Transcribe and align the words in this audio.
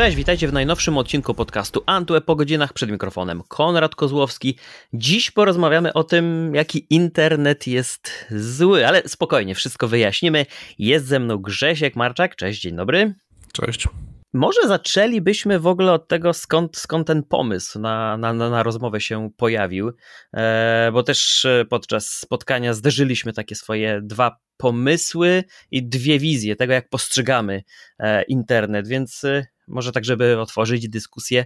Cześć, 0.00 0.16
witajcie 0.16 0.48
w 0.48 0.52
najnowszym 0.52 0.98
odcinku 0.98 1.34
podcastu 1.34 1.82
Antue 1.86 2.20
po 2.20 2.36
godzinach 2.36 2.72
przed 2.72 2.90
mikrofonem 2.90 3.42
Konrad 3.48 3.94
Kozłowski. 3.94 4.58
Dziś 4.92 5.30
porozmawiamy 5.30 5.92
o 5.92 6.04
tym, 6.04 6.54
jaki 6.54 6.86
internet 6.90 7.66
jest 7.66 8.26
zły, 8.30 8.86
ale 8.86 9.02
spokojnie, 9.06 9.54
wszystko 9.54 9.88
wyjaśnimy. 9.88 10.46
Jest 10.78 11.06
ze 11.06 11.20
mną 11.20 11.38
Grzesiek 11.38 11.96
Marczak. 11.96 12.36
Cześć, 12.36 12.60
dzień 12.60 12.76
dobry. 12.76 13.14
Cześć. 13.52 13.88
Może 14.32 14.68
zaczęlibyśmy 14.68 15.58
w 15.58 15.66
ogóle 15.66 15.92
od 15.92 16.08
tego, 16.08 16.32
skąd, 16.32 16.76
skąd 16.76 17.06
ten 17.06 17.22
pomysł 17.22 17.78
na, 17.78 18.16
na, 18.16 18.32
na 18.32 18.62
rozmowę 18.62 19.00
się 19.00 19.30
pojawił, 19.36 19.92
e, 20.34 20.90
bo 20.92 21.02
też 21.02 21.44
e, 21.44 21.64
podczas 21.64 22.06
spotkania 22.06 22.74
zderzyliśmy 22.74 23.32
takie 23.32 23.54
swoje 23.54 24.00
dwa 24.02 24.36
pomysły 24.56 25.44
i 25.70 25.88
dwie 25.88 26.18
wizje 26.18 26.56
tego, 26.56 26.72
jak 26.72 26.88
postrzegamy 26.88 27.62
e, 27.98 28.22
internet, 28.22 28.88
więc 28.88 29.22
może 29.70 29.92
tak, 29.92 30.04
żeby 30.04 30.40
otworzyć 30.40 30.88
dyskusję, 30.88 31.44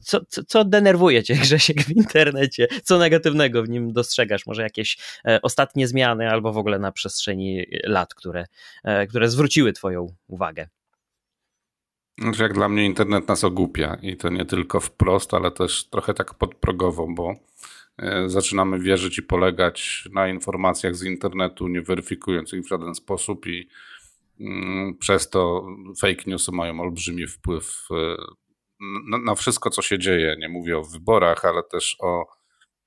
co, 0.00 0.24
co, 0.28 0.44
co 0.44 0.64
denerwuje 0.64 1.22
cię, 1.22 1.34
Grzesiek, 1.42 1.82
w 1.82 1.90
internecie? 1.90 2.68
Co 2.82 2.98
negatywnego 2.98 3.62
w 3.62 3.68
nim 3.68 3.92
dostrzegasz? 3.92 4.46
Może 4.46 4.62
jakieś 4.62 4.98
e, 5.24 5.42
ostatnie 5.42 5.88
zmiany 5.88 6.30
albo 6.30 6.52
w 6.52 6.58
ogóle 6.58 6.78
na 6.78 6.92
przestrzeni 6.92 7.66
lat, 7.84 8.14
które, 8.14 8.44
e, 8.84 9.06
które 9.06 9.30
zwróciły 9.30 9.72
twoją 9.72 10.06
uwagę? 10.26 10.68
Znaczy 12.18 12.42
jak 12.42 12.52
dla 12.52 12.68
mnie 12.68 12.84
internet 12.84 13.28
nas 13.28 13.44
ogłupia 13.44 13.98
i 14.02 14.16
to 14.16 14.28
nie 14.28 14.44
tylko 14.44 14.80
wprost, 14.80 15.34
ale 15.34 15.50
też 15.50 15.84
trochę 15.84 16.14
tak 16.14 16.34
podprogowo, 16.34 17.06
bo 17.10 17.34
e, 17.98 18.28
zaczynamy 18.28 18.78
wierzyć 18.78 19.18
i 19.18 19.22
polegać 19.22 20.08
na 20.12 20.28
informacjach 20.28 20.96
z 20.96 21.02
internetu, 21.02 21.68
nie 21.68 21.82
weryfikując 21.82 22.52
ich 22.52 22.64
w 22.64 22.68
żaden 22.68 22.94
sposób 22.94 23.46
i 23.46 23.68
przez 25.00 25.30
to 25.30 25.66
fake 26.00 26.22
newsy 26.26 26.52
mają 26.52 26.80
olbrzymi 26.80 27.26
wpływ 27.26 27.86
e, 27.90 28.16
na, 29.08 29.18
na 29.18 29.34
wszystko, 29.34 29.70
co 29.70 29.82
się 29.82 29.98
dzieje. 29.98 30.36
Nie 30.38 30.48
mówię 30.48 30.78
o 30.78 30.84
wyborach, 30.84 31.44
ale 31.44 31.62
też 31.62 31.96
o 32.00 32.24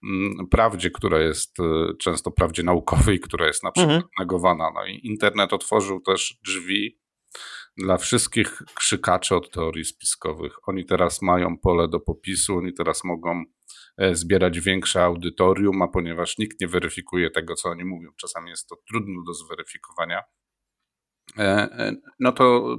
mm, 0.03 0.47
prawdzie, 0.47 0.91
która 0.91 1.19
jest 1.19 1.59
e, 1.59 1.63
często 1.99 2.31
prawdzie 2.31 2.63
naukowej, 2.63 3.19
która 3.19 3.47
jest 3.47 3.63
na 3.63 3.71
przykład 3.71 3.95
mhm. 3.95 4.11
negowana. 4.19 4.71
No 4.75 4.85
i 4.85 5.07
internet 5.07 5.53
otworzył 5.53 6.01
też 6.01 6.39
drzwi 6.45 6.99
dla 7.77 7.97
wszystkich 7.97 8.61
krzykaczy 8.73 9.35
od 9.35 9.51
teorii 9.51 9.85
spiskowych. 9.85 10.67
Oni 10.67 10.85
teraz 10.85 11.21
mają 11.21 11.57
pole 11.57 11.87
do 11.87 11.99
popisu, 11.99 12.57
oni 12.57 12.73
teraz 12.73 13.03
mogą 13.03 13.43
e, 13.97 14.15
zbierać 14.15 14.59
większe 14.59 15.03
audytorium, 15.03 15.81
a 15.81 15.87
ponieważ 15.87 16.37
nikt 16.37 16.61
nie 16.61 16.67
weryfikuje 16.67 17.31
tego, 17.31 17.55
co 17.55 17.69
oni 17.69 17.85
mówią, 17.85 18.09
czasami 18.17 18.49
jest 18.49 18.67
to 18.67 18.75
trudno 18.87 19.23
do 19.27 19.33
zweryfikowania, 19.33 20.21
no 22.19 22.31
to 22.31 22.77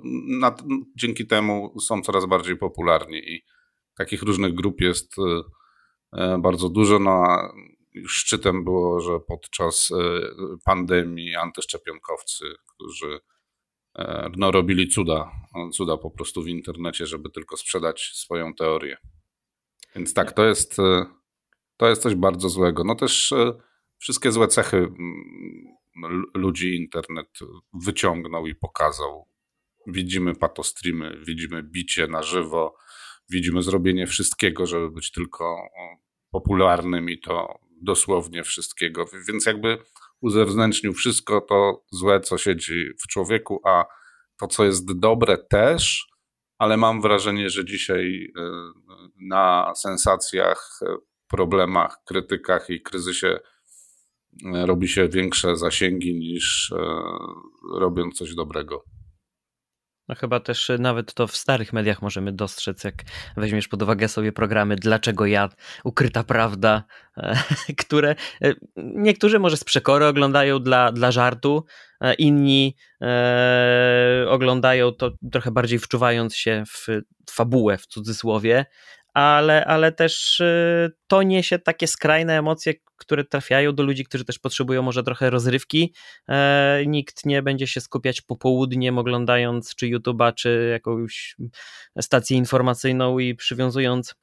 dzięki 0.96 1.26
temu 1.26 1.80
są 1.80 2.02
coraz 2.02 2.26
bardziej 2.26 2.56
popularni 2.56 3.18
i 3.18 3.44
takich 3.96 4.22
różnych 4.22 4.54
grup 4.54 4.80
jest 4.80 5.16
bardzo 6.38 6.68
dużo. 6.68 6.98
No 6.98 7.10
a 7.10 7.52
szczytem 8.06 8.64
było, 8.64 9.00
że 9.00 9.20
podczas 9.20 9.92
pandemii 10.64 11.34
antyszczepionkowcy, 11.34 12.44
którzy 12.66 13.20
E, 13.98 14.30
no, 14.36 14.50
robili 14.50 14.88
cuda, 14.88 15.30
cuda 15.72 15.96
po 15.96 16.10
prostu 16.10 16.42
w 16.42 16.48
internecie, 16.48 17.06
żeby 17.06 17.30
tylko 17.30 17.56
sprzedać 17.56 18.10
swoją 18.14 18.54
teorię. 18.54 18.96
Więc 19.94 20.14
tak, 20.14 20.32
to 20.32 20.44
jest, 20.44 20.78
e, 20.78 21.06
to 21.76 21.88
jest 21.88 22.02
coś 22.02 22.14
bardzo 22.14 22.48
złego. 22.48 22.84
No 22.84 22.94
też 22.94 23.32
e, 23.32 23.52
wszystkie 23.98 24.32
złe 24.32 24.48
cechy 24.48 24.76
mm, 24.76 25.76
ludzi 26.34 26.76
internet 26.76 27.28
wyciągnął 27.84 28.46
i 28.46 28.54
pokazał. 28.54 29.28
Widzimy 29.86 30.34
patostreamy, 30.34 31.20
widzimy 31.26 31.62
bicie 31.62 32.06
na 32.06 32.22
żywo, 32.22 32.76
widzimy 33.30 33.62
zrobienie 33.62 34.06
wszystkiego, 34.06 34.66
żeby 34.66 34.90
być 34.90 35.12
tylko 35.12 35.56
popularnym 36.30 37.10
i 37.10 37.20
to 37.20 37.58
dosłownie 37.82 38.44
wszystkiego. 38.44 39.04
Więc 39.28 39.46
jakby 39.46 39.78
uzewnętrznił 40.20 40.92
wszystko 40.92 41.40
to 41.40 41.84
złe, 41.90 42.20
co 42.20 42.38
siedzi 42.38 42.90
w 43.02 43.06
człowieku, 43.08 43.60
a 43.64 43.84
to, 44.40 44.46
co 44.46 44.64
jest 44.64 44.98
dobre 44.98 45.38
też, 45.38 46.06
ale 46.58 46.76
mam 46.76 47.02
wrażenie, 47.02 47.50
że 47.50 47.64
dzisiaj 47.64 48.32
e, 48.38 48.50
na 49.20 49.72
sensacjach, 49.76 50.80
problemach, 51.28 51.96
krytykach 52.04 52.70
i 52.70 52.82
kryzysie 52.82 53.38
robi 54.44 54.88
się 54.88 55.08
większe 55.08 55.56
zasięgi 55.56 56.14
niż 56.14 56.74
robiąc 57.72 58.18
coś 58.18 58.34
dobrego. 58.34 58.84
No 60.08 60.14
chyba 60.14 60.40
też 60.40 60.70
y, 60.70 60.78
nawet 60.78 61.14
to 61.14 61.26
w 61.26 61.36
starych 61.36 61.72
mediach 61.72 62.02
możemy 62.02 62.32
dostrzec, 62.32 62.84
jak 62.84 62.94
weźmiesz 63.36 63.68
pod 63.68 63.82
uwagę 63.82 64.08
sobie 64.08 64.32
programy 64.32 64.76
Dlaczego 64.76 65.26
ja, 65.26 65.48
Ukryta 65.84 66.24
Prawda, 66.24 66.84
e, 67.16 67.36
które 67.84 68.16
e, 68.42 68.54
niektórzy 68.76 69.38
może 69.38 69.56
z 69.56 69.64
przekory 69.64 70.06
oglądają 70.06 70.58
dla, 70.58 70.92
dla 70.92 71.12
żartu, 71.12 71.64
e, 72.00 72.14
inni 72.14 72.76
e, 73.02 74.26
oglądają 74.28 74.92
to 74.92 75.12
trochę 75.32 75.50
bardziej 75.50 75.78
wczuwając 75.78 76.36
się 76.36 76.64
w 76.66 76.86
fabułę 77.30 77.78
w 77.78 77.86
cudzysłowie, 77.86 78.66
ale, 79.16 79.64
ale 79.64 79.92
też 79.92 80.40
y, 80.40 80.92
to 81.06 81.22
niesie 81.22 81.58
takie 81.58 81.86
skrajne 81.86 82.38
emocje, 82.38 82.74
które 82.96 83.24
trafiają 83.24 83.74
do 83.74 83.82
ludzi, 83.82 84.04
którzy 84.04 84.24
też 84.24 84.38
potrzebują 84.38 84.82
może 84.82 85.02
trochę 85.02 85.30
rozrywki. 85.30 85.94
E, 86.28 86.82
nikt 86.86 87.26
nie 87.26 87.42
będzie 87.42 87.66
się 87.66 87.80
skupiać 87.80 88.20
popołudniem 88.20 88.98
oglądając 88.98 89.74
czy 89.74 89.86
YouTube'a, 89.86 90.34
czy 90.34 90.68
jakąś 90.72 91.36
stację 92.00 92.36
informacyjną 92.36 93.18
i 93.18 93.34
przywiązując 93.34 94.14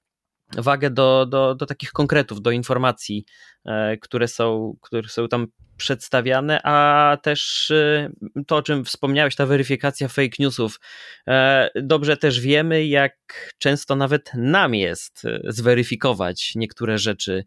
wagę 0.58 0.90
do, 0.90 1.26
do, 1.26 1.56
do 1.56 1.66
takich 1.66 1.92
konkretów, 1.92 2.42
do 2.42 2.52
informacji, 2.52 3.26
e, 3.66 3.98
które 3.98 4.28
są, 4.28 4.76
które 4.82 5.10
są 5.10 5.28
tam 5.28 5.48
przedstawiane, 5.78 6.60
a 6.64 7.18
też 7.24 7.72
e, 7.72 8.10
to, 8.48 8.56
o 8.56 8.62
czym 8.62 8.86
wspomniałeś, 8.86 9.36
ta 9.36 9.46
weryfikacja 9.46 10.08
fake 10.08 10.36
newsów. 10.40 10.80
E, 11.28 11.70
dobrze 11.76 12.18
też 12.18 12.40
wiemy, 12.40 12.86
jak 12.86 13.16
często 13.58 13.96
nawet 13.96 14.32
nam 14.34 14.76
jest 14.76 15.24
zweryfikować 15.44 16.52
niektóre 16.56 16.98
rzeczy, 16.98 17.46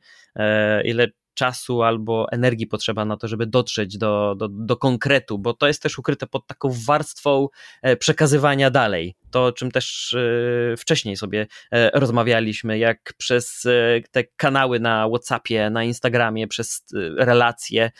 ile 0.85 1.09
czasu 1.37 1.83
albo 1.83 2.27
energii 2.33 2.67
potrzeba 2.67 3.05
na 3.05 3.17
to, 3.17 3.29
żeby 3.29 3.47
dotrzeć 3.47 3.99
do, 3.99 4.35
do, 4.39 4.49
do 4.49 4.77
konkretu, 4.77 5.39
bo 5.39 5.55
to 5.55 5.67
jest 5.67 5.83
też 5.83 5.99
ukryte 5.99 6.27
pod 6.27 6.47
taką 6.47 6.71
warstwą 6.87 7.49
e, 7.83 7.97
przekazywania 7.97 8.71
dalej. 8.71 9.17
To, 9.31 9.45
o 9.45 9.53
czym 9.53 9.71
też 9.71 10.15
e, 10.15 10.77
wcześniej 10.77 11.17
sobie 11.17 11.47
e, 11.73 11.91
rozmawialiśmy, 12.01 12.79
jak 12.79 13.13
przez 13.19 13.67
te 14.11 14.25
kanały 14.25 14.81
na 14.81 15.09
WhatsAppie, 15.09 15.71
na 15.71 15.85
Instagramie, 15.85 16.49
przez 16.49 16.85
relacje, 17.17 17.91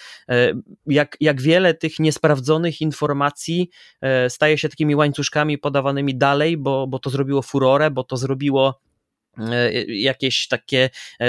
jak, 0.87 1.17
jak 1.21 1.41
wiele 1.41 1.75
tych 1.75 1.99
niesprawdzonych 1.99 2.81
informacji 2.81 3.71
staje 4.29 4.59
się 4.59 4.69
takimi 4.69 4.95
łańcuszkami 4.95 5.59
podawanymi 5.59 6.17
dalej, 6.19 6.57
bo, 6.57 6.87
bo 6.87 6.99
to 6.99 7.11
zrobiło 7.11 7.43
furorę, 7.43 7.91
bo 7.91 8.05
to 8.05 8.17
zrobiło 8.17 8.81
jakieś 9.89 10.49
takie 10.49 10.91
e, 11.21 11.27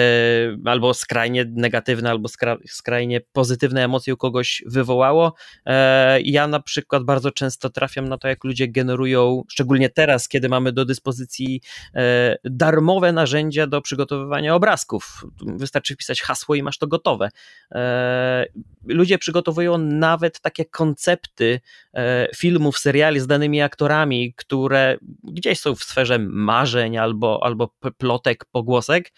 albo 0.66 0.94
skrajnie 0.94 1.46
negatywne, 1.50 2.10
albo 2.10 2.30
skrajnie 2.66 3.22
pozytywne 3.22 3.84
emocje 3.84 4.14
u 4.14 4.18
kogoś 4.18 4.64
wywołało. 4.66 5.34
E, 5.66 6.22
ja 6.22 6.48
na 6.48 6.60
przykład 6.60 7.04
bardzo 7.04 7.32
często 7.32 7.70
trafiam 7.70 8.10
na 8.10 8.18
to, 8.18 8.28
jak 8.28 8.44
ludzie 8.44 8.68
generują, 8.68 9.44
szczególnie 9.50 9.90
teraz, 9.90 10.28
kiedy 10.28 10.50
mamy 10.50 10.72
do 10.72 10.86
dyspozycji 10.86 11.62
darmowe 12.44 13.12
narzędzia 13.12 13.68
do 13.68 13.82
przygotowywania 13.82 14.56
obrazków. 14.56 15.26
Wystarczy 15.42 15.94
wpisać 15.94 16.22
hasło 16.22 16.56
i 16.56 16.64
masz 16.64 16.78
to 16.78 16.88
gotowe. 16.88 17.30
Ludzie 18.86 19.18
przygotowują 19.18 19.78
nawet 19.78 20.40
takie 20.40 20.66
koncepty 20.66 21.60
filmów, 22.36 22.78
seriali 22.78 23.20
z 23.20 23.28
danymi 23.28 23.62
aktorami, 23.62 24.34
które 24.34 24.98
gdzieś 25.24 25.60
są 25.60 25.76
w 25.76 25.84
sferze 25.84 26.20
marzeń 26.20 26.98
albo, 26.98 27.40
albo 27.44 27.70
plotek, 27.98 28.46
pogłosek, 28.46 29.12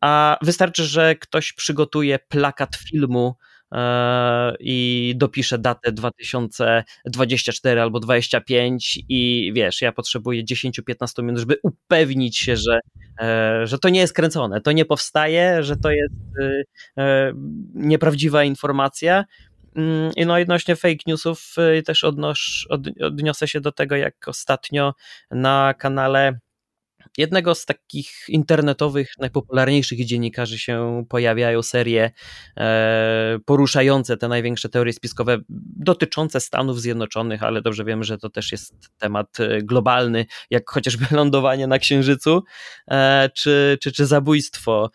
a 0.00 0.38
wystarczy, 0.42 0.84
że 0.84 1.14
ktoś 1.14 1.52
przygotuje 1.52 2.18
plakat 2.18 2.76
filmu 2.76 3.34
e, 3.72 4.54
i 4.60 5.12
dopisze 5.16 5.58
datę 5.58 5.92
2024 5.92 7.80
albo 7.80 8.00
25 8.00 8.98
i 9.08 9.52
wiesz, 9.54 9.82
ja 9.82 9.92
potrzebuję 9.92 10.44
10-15 10.44 11.22
minut, 11.22 11.38
żeby 11.38 11.56
upewnić 11.62 12.38
się, 12.38 12.56
że, 12.56 12.80
e, 13.20 13.66
że 13.66 13.78
to 13.78 13.88
nie 13.88 14.00
jest 14.00 14.12
kręcone, 14.12 14.60
to 14.60 14.72
nie 14.72 14.84
powstaje, 14.84 15.62
że 15.62 15.76
to 15.76 15.90
jest 15.90 16.14
e, 16.98 17.32
nieprawdziwa 17.74 18.44
informacja. 18.44 19.24
Mm, 19.76 20.12
I 20.16 20.26
no 20.26 20.34
odnośnie 20.34 20.76
fake 20.76 21.02
newsów 21.06 21.54
też 21.86 22.04
odnosz, 22.04 22.66
od, 22.70 22.80
odniosę 23.02 23.48
się 23.48 23.60
do 23.60 23.72
tego, 23.72 23.96
jak 23.96 24.28
ostatnio 24.28 24.94
na 25.30 25.74
kanale 25.78 26.38
jednego 27.18 27.54
z 27.54 27.66
takich 27.66 28.12
internetowych, 28.28 29.12
najpopularniejszych 29.18 30.04
dziennikarzy 30.04 30.58
się 30.58 31.04
pojawiają 31.08 31.62
serie 31.62 32.10
e, 32.56 33.38
poruszające 33.44 34.16
te 34.16 34.28
największe 34.28 34.68
teorie 34.68 34.92
spiskowe 34.92 35.38
dotyczące 35.76 36.40
Stanów 36.40 36.80
Zjednoczonych, 36.80 37.42
ale 37.42 37.62
dobrze 37.62 37.84
wiemy, 37.84 38.04
że 38.04 38.18
to 38.18 38.30
też 38.30 38.52
jest 38.52 38.74
temat 38.98 39.40
e, 39.40 39.62
globalny, 39.62 40.26
jak 40.50 40.70
chociażby 40.70 41.06
lądowanie 41.16 41.66
na 41.66 41.78
Księżycu, 41.78 42.42
e, 42.90 43.30
czy, 43.34 43.78
czy, 43.82 43.92
czy 43.92 44.06
zabójstwo, 44.06 44.90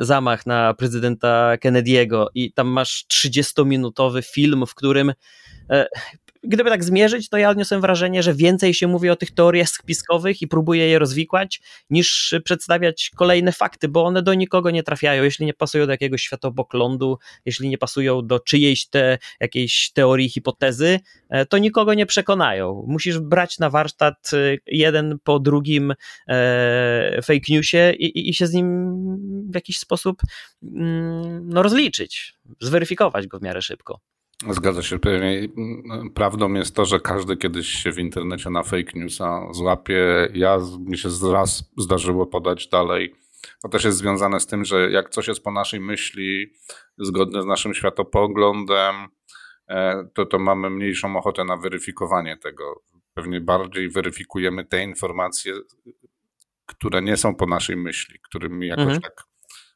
zamach 0.00 0.46
na 0.46 0.74
prezydenta 0.74 1.54
Kennedy'ego. 1.64 2.26
I 2.34 2.52
tam 2.52 2.68
masz 2.68 3.04
30-minutowy 3.12 4.22
film, 4.32 4.66
w 4.66 4.74
którym 4.74 5.12
gdyby 6.42 6.70
tak 6.70 6.84
zmierzyć, 6.84 7.28
to 7.28 7.36
ja 7.36 7.50
odniosłem 7.50 7.80
wrażenie, 7.80 8.22
że 8.22 8.34
więcej 8.34 8.74
się 8.74 8.86
mówi 8.86 9.10
o 9.10 9.16
tych 9.16 9.30
teoriach 9.30 9.68
spiskowych 9.68 10.42
i 10.42 10.48
próbuje 10.48 10.88
je 10.88 10.98
rozwikłać, 10.98 11.60
niż 11.90 12.34
przedstawiać 12.44 13.10
kolejne 13.16 13.52
fakty, 13.52 13.88
bo 13.88 14.04
one 14.04 14.22
do 14.22 14.34
nikogo 14.34 14.70
nie 14.70 14.82
trafiają, 14.82 15.22
jeśli 15.22 15.46
nie 15.46 15.54
pasują 15.54 15.86
do 15.86 15.92
jakiegoś 15.92 16.22
światopoglądu, 16.22 17.18
jeśli 17.44 17.68
nie 17.68 17.78
pasują 17.78 18.26
do 18.26 18.40
czyjejś 18.40 18.86
te, 18.86 19.18
jakiejś 19.40 19.90
teorii, 19.92 20.28
hipotezy, 20.28 21.00
e, 21.28 21.46
to 21.46 21.58
nikogo 21.58 21.94
nie 21.94 22.06
przekonają. 22.06 22.84
Musisz 22.88 23.18
brać 23.18 23.58
na 23.58 23.70
warsztat 23.70 24.30
e, 24.32 24.56
jeden 24.66 25.18
po 25.24 25.38
drugim 25.38 25.94
e, 26.28 27.22
fake 27.22 27.46
newsie 27.48 27.92
i, 27.98 28.28
i 28.30 28.34
się 28.34 28.46
z 28.46 28.52
nim 28.52 28.90
w 29.50 29.54
jakiś 29.54 29.78
sposób 29.78 30.22
mm, 30.62 31.48
no, 31.48 31.62
rozliczyć, 31.62 32.34
zweryfikować 32.60 33.26
go 33.26 33.38
w 33.38 33.42
miarę 33.42 33.62
szybko. 33.62 34.00
Zgadza 34.48 34.82
się. 34.82 34.98
Prawdą 36.14 36.52
jest 36.52 36.76
to, 36.76 36.84
że 36.84 37.00
każdy 37.00 37.36
kiedyś 37.36 37.68
się 37.68 37.92
w 37.92 37.98
internecie 37.98 38.50
na 38.50 38.62
fake 38.62 38.92
newsa 38.94 39.52
złapie. 39.52 40.28
Ja 40.34 40.58
mi 40.78 40.98
się 40.98 41.08
raz 41.32 41.70
zdarzyło 41.78 42.26
podać 42.26 42.68
dalej. 42.68 43.14
To 43.62 43.68
też 43.68 43.84
jest 43.84 43.98
związane 43.98 44.40
z 44.40 44.46
tym, 44.46 44.64
że 44.64 44.90
jak 44.90 45.10
coś 45.10 45.28
jest 45.28 45.44
po 45.44 45.50
naszej 45.50 45.80
myśli, 45.80 46.52
zgodne 46.98 47.42
z 47.42 47.46
naszym 47.46 47.74
światopoglądem, 47.74 48.94
e, 49.68 50.08
to, 50.14 50.26
to 50.26 50.38
mamy 50.38 50.70
mniejszą 50.70 51.16
ochotę 51.16 51.44
na 51.44 51.56
weryfikowanie 51.56 52.36
tego. 52.36 52.82
Pewnie 53.14 53.40
bardziej 53.40 53.90
weryfikujemy 53.90 54.64
te 54.64 54.84
informacje, 54.84 55.54
które 56.66 57.02
nie 57.02 57.16
są 57.16 57.34
po 57.34 57.46
naszej 57.46 57.76
myśli, 57.76 58.18
którymi 58.28 58.66
jakoś 58.66 58.84
mhm. 58.84 59.00
tak 59.00 59.29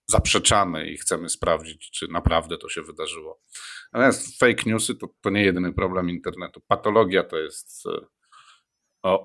zaprzeczamy 0.06 0.91
i 0.91 0.97
chcemy 0.97 1.29
sprawdzić, 1.29 1.91
czy 1.91 2.09
naprawdę 2.09 2.59
to 2.59 2.69
się 2.69 2.83
wydarzyło. 2.83 3.43
Natomiast 3.93 4.39
fake 4.39 4.62
newsy 4.67 4.95
to, 4.95 5.09
to 5.21 5.31
nie 5.31 5.45
jedyny 5.45 5.73
problem 5.73 6.11
internetu. 6.11 6.61
Patologia 6.69 7.25
to 7.25 7.39
jest 7.39 7.87
e, 7.87 7.91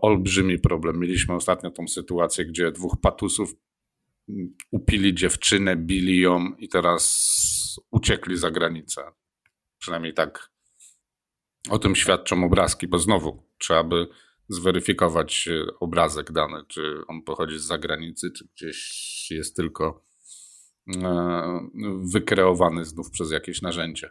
olbrzymi 0.02 0.60
problem. 0.60 1.00
Mieliśmy 1.00 1.36
ostatnio 1.36 1.72
tą 1.72 1.88
sytuację, 1.88 2.46
gdzie 2.46 2.72
dwóch 2.72 2.96
patusów 3.02 3.54
mm, 4.30 4.56
upili 4.72 5.14
dziewczynę, 5.14 5.76
bili 5.76 6.20
ją 6.20 6.56
i 6.58 6.70
teraz 6.70 7.30
uciekli 7.92 8.38
za 8.38 8.52
granicę. 8.52 9.12
Przynajmniej 9.80 10.14
tak 10.14 10.50
o 11.70 11.80
tym 11.80 11.96
świadczą 11.96 12.44
obrazki, 12.44 12.88
bo 12.88 13.00
znowu 13.00 13.44
trzeba 13.58 13.84
by 13.84 14.08
zweryfikować 14.50 15.48
e, 15.48 15.66
obrazek 15.80 16.32
dany, 16.32 16.64
czy 16.68 17.02
on 17.08 17.22
pochodzi 17.22 17.60
z 17.60 17.64
zagranicy, 17.64 18.32
czy 18.32 18.48
gdzieś 18.56 19.32
jest 19.32 19.56
tylko 19.56 20.09
wykreowany 22.14 22.86
znów 22.86 23.12
przez 23.12 23.32
jakieś 23.32 23.62
narzędzie. 23.62 24.10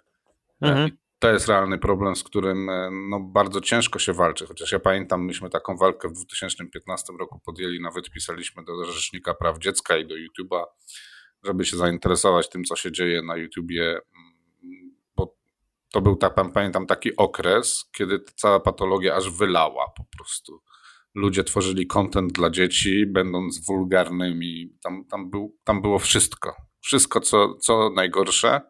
Mhm. 0.61 0.91
To 1.19 1.31
jest 1.31 1.49
realny 1.49 1.79
problem, 1.79 2.17
z 2.17 2.25
którym 2.25 2.71
e, 2.71 2.91
no, 3.11 3.21
bardzo 3.21 3.61
ciężko 3.61 3.99
się 3.99 4.13
walczy. 4.13 4.47
Chociaż 4.47 4.73
ja 4.73 4.79
pamiętam, 4.79 5.25
myśmy 5.25 5.51
taką 5.51 5.77
walkę 5.77 6.09
w 6.09 6.13
2015 6.13 7.13
roku 7.21 7.41
podjęli, 7.45 7.81
nawet 7.81 8.11
pisaliśmy 8.11 8.65
do 8.65 8.85
Rzecznika 8.85 9.35
Praw 9.35 9.59
Dziecka 9.59 9.97
i 9.97 10.07
do 10.07 10.15
YouTube'a, 10.15 10.65
żeby 11.45 11.65
się 11.65 11.77
zainteresować 11.77 12.49
tym, 12.49 12.65
co 12.65 12.77
się 12.77 12.93
dzieje 12.93 13.23
na 13.23 13.37
YouTubie, 13.37 14.01
bo 15.17 15.37
to 15.93 16.01
był, 16.01 16.17
tak 16.17 16.35
pamiętam, 16.55 16.87
taki 16.87 17.17
okres, 17.17 17.91
kiedy 17.97 18.21
cała 18.37 18.61
patologia 18.61 19.15
aż 19.15 19.31
wylała 19.31 19.93
po 19.97 20.05
prostu. 20.17 20.61
Ludzie 21.15 21.45
tworzyli 21.45 21.87
content 21.87 22.33
dla 22.33 22.51
dzieci, 22.51 23.07
będąc 23.07 23.67
wulgarnymi. 23.67 24.73
Tam, 24.83 25.05
tam, 25.05 25.31
był, 25.31 25.57
tam 25.65 25.83
było 25.83 25.99
wszystko. 25.99 26.68
Wszystko, 26.89 27.21
co, 27.21 27.55
co 27.55 27.91
najgorsze 27.91 28.61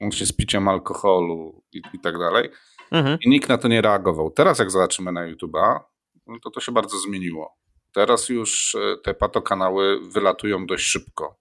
łącznie 0.00 0.26
z 0.26 0.32
piciem 0.32 0.68
alkoholu 0.68 1.64
i, 1.72 1.82
i 1.92 2.00
tak 2.00 2.18
dalej. 2.18 2.50
Mhm. 2.90 3.18
I 3.20 3.30
nikt 3.30 3.48
na 3.48 3.58
to 3.58 3.68
nie 3.68 3.82
reagował. 3.82 4.30
Teraz 4.30 4.58
jak 4.58 4.70
zobaczymy 4.70 5.12
na 5.12 5.32
YouTube'a, 5.32 5.80
no 6.26 6.38
to 6.42 6.50
to 6.50 6.60
się 6.60 6.72
bardzo 6.72 6.98
zmieniło. 6.98 7.56
Teraz 7.92 8.28
już 8.28 8.74
e, 8.74 8.96
te 9.04 9.14
patokanały 9.14 10.00
wylatują 10.10 10.66
dość 10.66 10.84
szybko. 10.84 11.38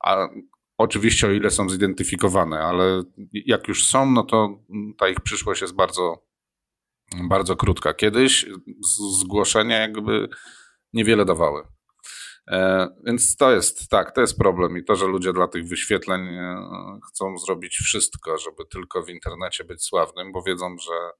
A 0.00 0.28
oczywiście 0.78 1.26
o 1.26 1.30
ile 1.30 1.50
są 1.50 1.68
zidentyfikowane, 1.68 2.60
ale 2.60 3.02
jak 3.32 3.68
już 3.68 3.86
są, 3.86 4.10
no 4.10 4.22
to 4.22 4.58
ta 4.98 5.08
ich 5.08 5.20
przyszłość 5.20 5.60
jest 5.60 5.74
bardzo, 5.74 6.26
bardzo 7.28 7.56
krótka. 7.56 7.94
Kiedyś 7.94 8.46
zgłoszenia 9.20 9.80
jakby 9.80 10.28
niewiele 10.92 11.24
dawały. 11.24 11.62
E, 12.52 12.88
więc 13.04 13.36
to 13.36 13.52
jest, 13.52 13.88
tak, 13.88 14.14
to 14.14 14.20
jest 14.20 14.38
problem 14.38 14.78
i 14.78 14.84
to, 14.84 14.96
że 14.96 15.06
ludzie 15.06 15.32
dla 15.32 15.48
tych 15.48 15.68
wyświetleń 15.68 16.28
e, 16.28 16.66
chcą 17.08 17.38
zrobić 17.38 17.76
wszystko, 17.76 18.38
żeby 18.38 18.64
tylko 18.70 19.02
w 19.02 19.08
internecie 19.08 19.64
być 19.64 19.84
sławnym, 19.84 20.32
bo 20.32 20.42
wiedzą, 20.42 20.76
że 20.78 21.10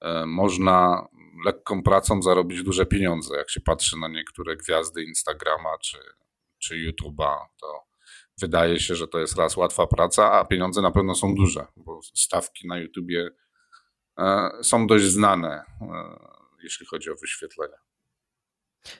e, 0.00 0.26
można 0.26 1.06
lekką 1.44 1.82
pracą 1.82 2.22
zarobić 2.22 2.62
duże 2.62 2.86
pieniądze. 2.86 3.36
Jak 3.36 3.50
się 3.50 3.60
patrzy 3.60 3.96
na 3.98 4.08
niektóre 4.08 4.56
gwiazdy 4.56 5.02
Instagrama 5.02 5.78
czy, 5.82 5.98
czy 6.58 6.74
YouTube'a, 6.74 7.36
to 7.60 7.82
wydaje 8.40 8.80
się, 8.80 8.94
że 8.94 9.08
to 9.08 9.18
jest 9.18 9.36
raz 9.38 9.56
łatwa 9.56 9.86
praca, 9.86 10.32
a 10.32 10.44
pieniądze 10.44 10.82
na 10.82 10.90
pewno 10.90 11.14
są 11.14 11.34
duże, 11.34 11.66
bo 11.76 12.00
stawki 12.14 12.68
na 12.68 12.78
YouTubie 12.78 13.30
są 14.62 14.86
dość 14.86 15.04
znane, 15.04 15.64
jeśli 16.62 16.86
chodzi 16.86 17.10
o 17.10 17.14
wyświetlenia. 17.14 17.91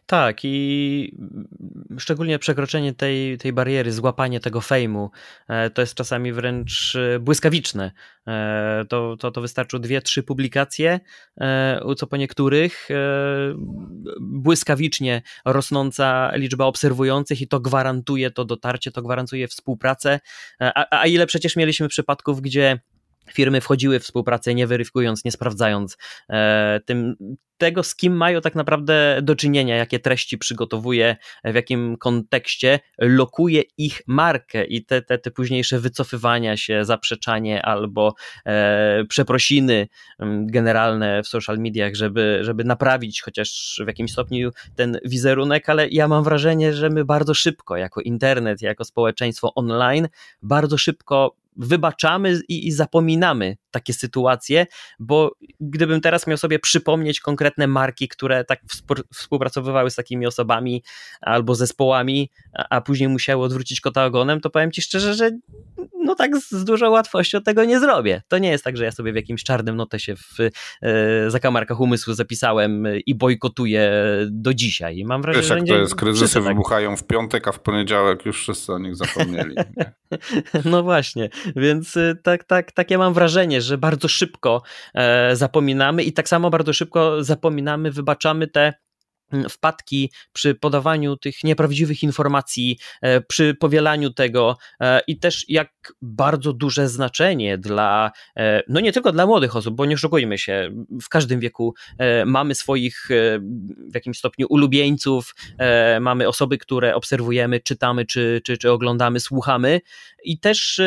Tak, 0.06 0.40
i 0.44 1.16
szczególnie 1.98 2.38
przekroczenie 2.38 2.94
tej, 2.94 3.38
tej 3.38 3.52
bariery, 3.52 3.92
złapanie 3.92 4.40
tego 4.40 4.60
fejmu, 4.60 5.10
e, 5.48 5.70
to 5.70 5.82
jest 5.82 5.94
czasami 5.94 6.32
wręcz 6.32 6.96
e, 6.96 7.18
błyskawiczne. 7.18 7.92
E, 8.26 8.84
to, 8.88 9.16
to, 9.16 9.30
to 9.30 9.78
dwie, 9.78 10.02
trzy 10.02 10.22
publikacje, 10.22 11.00
co 11.96 12.06
po 12.06 12.16
niektórych 12.16 12.88
błyskawicznie 14.20 15.22
rosnąca 15.44 16.30
liczba 16.34 16.64
obserwujących 16.64 17.40
i 17.40 17.48
to 17.48 17.60
gwarantuje 17.60 18.30
to 18.30 18.44
dotarcie, 18.44 18.92
to 18.92 19.02
gwarantuje 19.02 19.48
współpracę. 19.48 20.20
A, 20.60 21.00
a 21.00 21.06
ile 21.06 21.26
przecież 21.26 21.56
mieliśmy 21.56 21.88
przypadków, 21.88 22.40
gdzie 22.40 22.80
firmy 23.30 23.60
wchodziły 23.60 24.00
w 24.00 24.02
współpracę 24.02 24.54
nie 24.54 24.66
weryfikując, 24.66 25.24
nie 25.24 25.32
sprawdzając 25.32 25.96
e, 26.30 26.80
tym, 26.86 27.16
tego, 27.62 27.82
z 27.82 27.94
kim 27.94 28.16
mają 28.16 28.40
tak 28.40 28.54
naprawdę 28.54 29.20
do 29.22 29.36
czynienia, 29.36 29.76
jakie 29.76 29.98
treści 29.98 30.38
przygotowuje, 30.38 31.16
w 31.44 31.54
jakim 31.54 31.96
kontekście 31.96 32.80
lokuje 32.98 33.62
ich 33.78 34.00
markę 34.06 34.64
i 34.64 34.84
te, 34.84 35.02
te, 35.02 35.18
te 35.18 35.30
późniejsze 35.30 35.78
wycofywania 35.78 36.56
się, 36.56 36.84
zaprzeczanie 36.84 37.62
albo 37.62 38.14
e, 38.46 39.04
przeprosiny 39.08 39.88
generalne 40.46 41.22
w 41.22 41.28
social 41.28 41.58
mediach, 41.58 41.94
żeby, 41.94 42.38
żeby 42.42 42.64
naprawić 42.64 43.22
chociaż 43.22 43.80
w 43.84 43.86
jakimś 43.86 44.12
stopniu 44.12 44.50
ten 44.76 44.98
wizerunek, 45.04 45.68
ale 45.68 45.88
ja 45.88 46.08
mam 46.08 46.24
wrażenie, 46.24 46.72
że 46.72 46.90
my 46.90 47.04
bardzo 47.04 47.34
szybko, 47.34 47.76
jako 47.76 48.00
internet, 48.00 48.62
jako 48.62 48.84
społeczeństwo 48.84 49.54
online, 49.54 50.08
bardzo 50.42 50.78
szybko 50.78 51.41
wybaczamy 51.56 52.40
i, 52.48 52.66
i, 52.66 52.72
zapominamy 52.72 53.56
takie 53.70 53.92
sytuacje, 53.92 54.66
bo 54.98 55.32
gdybym 55.60 56.00
teraz 56.00 56.26
miał 56.26 56.36
sobie 56.36 56.58
przypomnieć 56.58 57.20
konkretne 57.20 57.66
marki, 57.66 58.08
które 58.08 58.44
tak 58.44 58.60
współpracowywały 59.14 59.90
z 59.90 59.94
takimi 59.94 60.26
osobami 60.26 60.82
albo 61.20 61.54
zespołami, 61.54 62.30
a, 62.54 62.66
a 62.70 62.80
później 62.80 63.08
musiały 63.08 63.44
odwrócić 63.44 63.80
kota 63.80 64.04
ogonem, 64.04 64.40
to 64.40 64.50
powiem 64.50 64.72
ci 64.72 64.82
szczerze, 64.82 65.14
że 65.14 65.30
no 66.04 66.14
tak 66.14 66.36
z 66.36 66.64
dużą 66.64 66.90
łatwością 66.90 67.42
tego 67.42 67.64
nie 67.64 67.80
zrobię. 67.80 68.22
To 68.28 68.38
nie 68.38 68.50
jest 68.50 68.64
tak, 68.64 68.76
że 68.76 68.84
ja 68.84 68.92
sobie 68.92 69.12
w 69.12 69.16
jakimś 69.16 69.44
czarnym 69.44 69.76
notesie 69.76 70.16
w 70.16 70.40
e, 70.82 71.30
zakamarkach 71.30 71.80
umysłu 71.80 72.14
zapisałem 72.14 72.86
i 73.06 73.14
bojkotuję 73.14 73.92
do 74.30 74.54
dzisiaj. 74.54 75.04
Mam 75.04 75.22
wrażenie, 75.22 75.42
Wiesz, 75.42 75.50
jak 75.50 75.66
że 75.68 75.74
to 75.74 75.80
jest, 75.80 75.94
kryzysy 75.94 76.34
tak. 76.34 76.44
wybuchają 76.44 76.96
w 76.96 77.06
piątek, 77.06 77.48
a 77.48 77.52
w 77.52 77.60
poniedziałek 77.60 78.26
już 78.26 78.40
wszyscy 78.40 78.72
o 78.72 78.78
nich 78.78 78.96
zapomnieli. 78.96 79.56
no 80.64 80.82
właśnie, 80.82 81.28
więc 81.56 81.96
y, 81.96 82.16
tak, 82.22 82.44
tak, 82.44 82.72
takie 82.72 82.98
mam 82.98 83.14
wrażenie, 83.14 83.60
że 83.60 83.78
bardzo 83.78 84.08
szybko 84.08 84.62
e, 84.94 85.36
zapominamy 85.36 86.02
i 86.02 86.12
tak 86.12 86.28
samo 86.28 86.50
bardzo 86.50 86.72
szybko 86.72 87.24
zapominamy, 87.24 87.90
wybaczamy 87.90 88.48
te 88.48 88.74
mm, 89.32 89.48
wpadki 89.48 90.12
przy 90.32 90.54
podawaniu 90.54 91.16
tych 91.16 91.44
nieprawdziwych 91.44 92.02
informacji, 92.02 92.78
e, 93.02 93.20
przy 93.20 93.54
powielaniu 93.54 94.10
tego 94.10 94.56
e, 94.80 95.00
i 95.06 95.18
też 95.18 95.44
jak 95.48 95.70
bardzo 96.02 96.52
duże 96.52 96.88
znaczenie 96.88 97.58
dla, 97.58 98.10
no 98.68 98.80
nie 98.80 98.92
tylko 98.92 99.12
dla 99.12 99.26
młodych 99.26 99.56
osób, 99.56 99.74
bo 99.74 99.86
nie 99.86 99.94
oszukujmy 99.94 100.38
się, 100.38 100.70
w 101.02 101.08
każdym 101.08 101.40
wieku 101.40 101.74
mamy 102.26 102.54
swoich 102.54 103.08
w 103.90 103.94
jakimś 103.94 104.18
stopniu 104.18 104.46
ulubieńców, 104.50 105.34
mamy 106.00 106.28
osoby, 106.28 106.58
które 106.58 106.94
obserwujemy, 106.94 107.60
czytamy, 107.60 108.06
czy, 108.06 108.40
czy, 108.44 108.58
czy 108.58 108.70
oglądamy, 108.70 109.20
słuchamy 109.20 109.80
i 110.24 110.38
też 110.38 110.80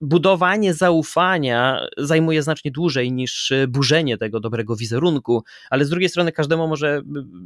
budowanie 0.00 0.74
zaufania 0.74 1.86
zajmuje 1.96 2.42
znacznie 2.42 2.70
dłużej 2.70 3.12
niż 3.12 3.52
e, 3.52 3.66
burzenie 3.66 4.18
tego 4.18 4.40
dobrego 4.40 4.76
wizerunku, 4.76 5.44
ale 5.70 5.84
z 5.84 5.90
drugiej 5.90 6.08
strony 6.08 6.32
każdemu 6.32 6.68
może 6.68 7.02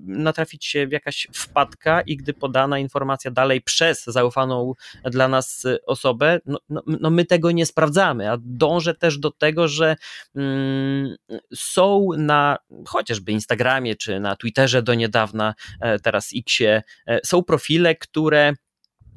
natrafić 0.06 0.66
się 0.66 0.86
w 0.86 0.92
jakaś 0.92 1.28
wpadka 1.32 2.00
i 2.00 2.16
gdy 2.16 2.34
podana 2.34 2.78
informacja 2.78 3.30
dalej 3.30 3.60
przez 3.60 4.04
zaufaną 4.04 4.74
dla 5.04 5.28
nas 5.28 5.64
e, 5.64 5.78
osobę, 5.86 6.40
no, 6.46 6.58
no, 6.68 6.82
no 6.86 7.10
my 7.10 7.24
tego 7.24 7.50
nie 7.50 7.66
sprawdzamy, 7.66 8.30
a 8.30 8.36
dążę 8.40 8.94
też 8.94 9.18
do 9.18 9.30
tego, 9.30 9.68
że 9.68 9.96
mm, 10.36 11.16
są 11.54 12.08
na 12.16 12.56
chociażby 12.86 13.32
Instagramie 13.32 13.96
czy 13.96 14.20
na 14.20 14.36
Twitterze 14.36 14.82
do 14.82 14.94
niedawna, 14.94 15.54
e, 15.80 15.98
teraz 15.98 16.30
Xie, 16.36 16.82
są 17.24 17.42
profile, 17.42 17.94
które 17.94 18.52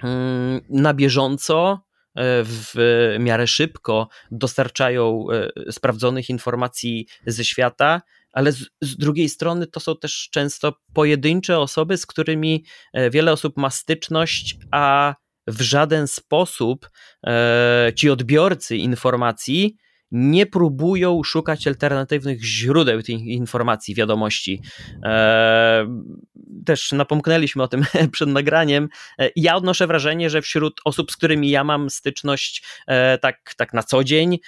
mm, 0.04 0.62
na 0.70 0.94
bieżąco 0.94 1.80
w 2.16 2.76
miarę 3.20 3.48
szybko 3.48 4.08
dostarczają 4.32 5.26
e, 5.68 5.72
sprawdzonych 5.72 6.30
informacji 6.30 7.08
ze 7.26 7.46
świata, 7.46 8.02
ale 8.32 8.52
z, 8.52 8.70
z, 8.82 8.98
drugiej 8.98 9.30
strony 9.30 9.68
to 9.68 9.80
są 9.80 9.98
też 9.98 10.30
często 10.32 10.74
pojedyncze 10.94 11.60
osoby, 11.60 11.98
z 11.98 12.06
którymi 12.06 12.66
e, 12.94 13.10
wiele 13.10 13.32
osób 13.32 13.58
ma 13.58 13.70
styczność, 13.70 14.58
a 14.72 15.16
w 15.48 15.62
żaden 15.62 16.08
sposób 16.08 16.90
e, 17.28 17.92
ci 17.96 18.10
odbiorcy 18.10 18.78
informacji 18.78 19.78
nie 20.14 20.46
próbują 20.46 21.24
szukać 21.24 21.68
alternatywnych 21.68 22.46
źródeł 22.46 23.02
tych 23.02 23.20
informacji, 23.20 23.96
wiadomości. 23.96 24.62
E, 25.04 25.88
też 26.66 26.92
napomknęliśmy 26.92 27.64
o 27.64 27.68
tym 27.68 27.86
przed 28.12 28.30
nagraniem. 28.30 28.90
E, 29.20 29.30
ja 29.36 29.56
odnoszę 29.56 29.88
wrażenie, 29.88 30.30
że 30.30 30.42
wśród 30.42 30.82
osób, 30.86 31.12
z 31.12 31.18
którymi 31.18 31.50
ja 31.50 31.64
mam 31.64 31.90
styczność 31.90 32.64
e, 32.88 33.18
tak, 33.18 33.54
tak 33.58 33.74
na 33.74 33.84
co 33.84 34.04
dzień, 34.04 34.40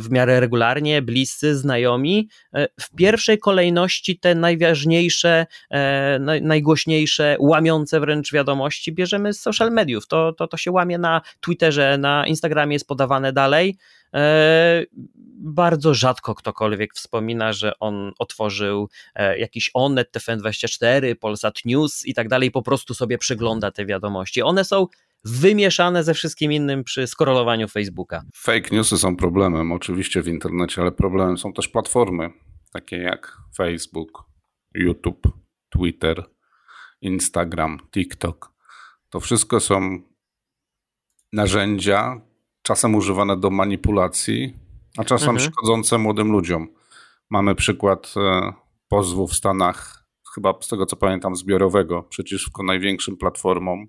w 0.00 0.10
miarę 0.10 0.40
regularnie, 0.40 1.02
bliscy, 1.02 1.56
znajomi, 1.56 2.28
w 2.80 2.94
pierwszej 2.96 3.38
kolejności 3.38 4.18
te 4.18 4.34
najważniejsze, 4.34 5.46
najgłośniejsze, 6.42 7.36
łamiące 7.40 8.00
wręcz 8.00 8.32
wiadomości 8.32 8.92
bierzemy 8.92 9.32
z 9.32 9.40
social 9.40 9.70
mediów. 9.70 10.06
To, 10.06 10.32
to, 10.32 10.48
to 10.48 10.56
się 10.56 10.70
łamie 10.70 10.98
na 10.98 11.20
Twitterze, 11.40 11.98
na 11.98 12.26
Instagramie 12.26 12.72
jest 12.74 12.88
podawane 12.88 13.32
dalej. 13.32 13.76
E, 14.14 14.84
bardzo 15.42 15.94
rzadko 15.94 16.34
ktokolwiek 16.34 16.94
wspomina, 16.94 17.52
że 17.52 17.78
on 17.78 18.12
otworzył 18.18 18.88
e, 19.14 19.38
jakiś 19.38 19.70
Onet, 19.74 20.16
TFN24, 20.16 21.14
Polsat 21.14 21.64
News 21.64 22.06
i 22.06 22.14
tak 22.14 22.28
dalej, 22.28 22.50
po 22.50 22.62
prostu 22.62 22.94
sobie 22.94 23.18
przygląda 23.18 23.70
te 23.70 23.86
wiadomości. 23.86 24.42
One 24.42 24.64
są 24.64 24.86
wymieszane 25.24 26.04
ze 26.04 26.14
wszystkim 26.14 26.52
innym 26.52 26.84
przy 26.84 27.06
skorolowaniu 27.06 27.68
Facebooka. 27.68 28.22
Fake 28.34 28.68
newsy 28.72 28.98
są 28.98 29.16
problemem 29.16 29.72
oczywiście 29.72 30.22
w 30.22 30.28
internecie, 30.28 30.82
ale 30.82 30.92
problemem 30.92 31.38
są 31.38 31.52
też 31.52 31.68
platformy 31.68 32.30
takie 32.72 32.96
jak 32.96 33.36
Facebook, 33.56 34.24
YouTube, 34.74 35.28
Twitter, 35.70 36.24
Instagram, 37.00 37.78
TikTok. 37.90 38.52
To 39.10 39.20
wszystko 39.20 39.60
są 39.60 40.00
narzędzia, 41.32 42.20
czasem 42.62 42.94
używane 42.94 43.36
do 43.36 43.50
manipulacji, 43.50 44.54
a 44.98 45.04
czasem 45.04 45.30
mhm. 45.30 45.50
szkodzące 45.50 45.98
młodym 45.98 46.32
ludziom. 46.32 46.68
Mamy 47.30 47.54
przykład 47.54 48.14
e, 48.16 48.52
pozwu 48.88 49.26
w 49.26 49.34
Stanach, 49.34 50.04
chyba 50.34 50.54
z 50.60 50.68
tego 50.68 50.86
co 50.86 50.96
pamiętam, 50.96 51.36
zbiorowego 51.36 52.02
przeciwko 52.02 52.62
największym 52.62 53.16
platformom. 53.16 53.86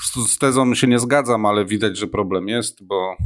Z, 0.00 0.14
z 0.32 0.38
tezą 0.38 0.74
się 0.74 0.86
nie 0.86 0.98
zgadzam, 0.98 1.46
ale 1.46 1.64
widać, 1.64 1.96
że 1.96 2.06
problem 2.06 2.48
jest, 2.48 2.86
bo 2.86 3.16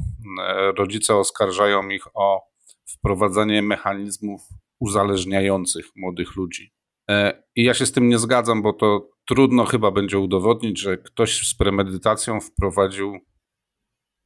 e, 0.43 0.73
rodzice 0.73 1.17
oskarżają 1.17 1.89
ich 1.89 2.17
o 2.17 2.53
wprowadzanie 2.87 3.63
mechanizmów 3.63 4.41
uzależniających 4.81 5.87
młodych 5.97 6.37
ludzi. 6.37 6.73
E, 7.11 7.43
I 7.57 7.65
ja 7.65 7.75
się 7.75 7.87
z 7.87 7.93
tym 7.93 8.09
nie 8.09 8.19
zgadzam, 8.19 8.63
bo 8.63 8.73
to 8.73 9.11
trudno 9.29 9.65
chyba 9.65 9.91
będzie 9.91 10.19
udowodnić, 10.19 10.81
że 10.81 10.99
ktoś 10.99 11.49
z 11.49 11.55
premedytacją 11.55 12.41
wprowadził 12.41 13.19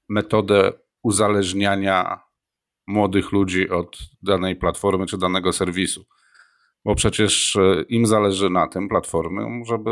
metodę 0.08 0.72
uzależniania 1.02 2.20
młodych 2.86 3.32
ludzi 3.32 3.70
od 3.70 3.98
danej 4.22 4.56
platformy 4.56 5.06
czy 5.06 5.18
danego 5.18 5.52
serwisu. 5.52 6.06
Bo 6.84 6.94
przecież 6.94 7.56
e, 7.56 7.82
im 7.88 8.06
zależy 8.06 8.50
na 8.50 8.66
tym 8.66 8.88
platformy, 8.88 9.64
żeby 9.66 9.90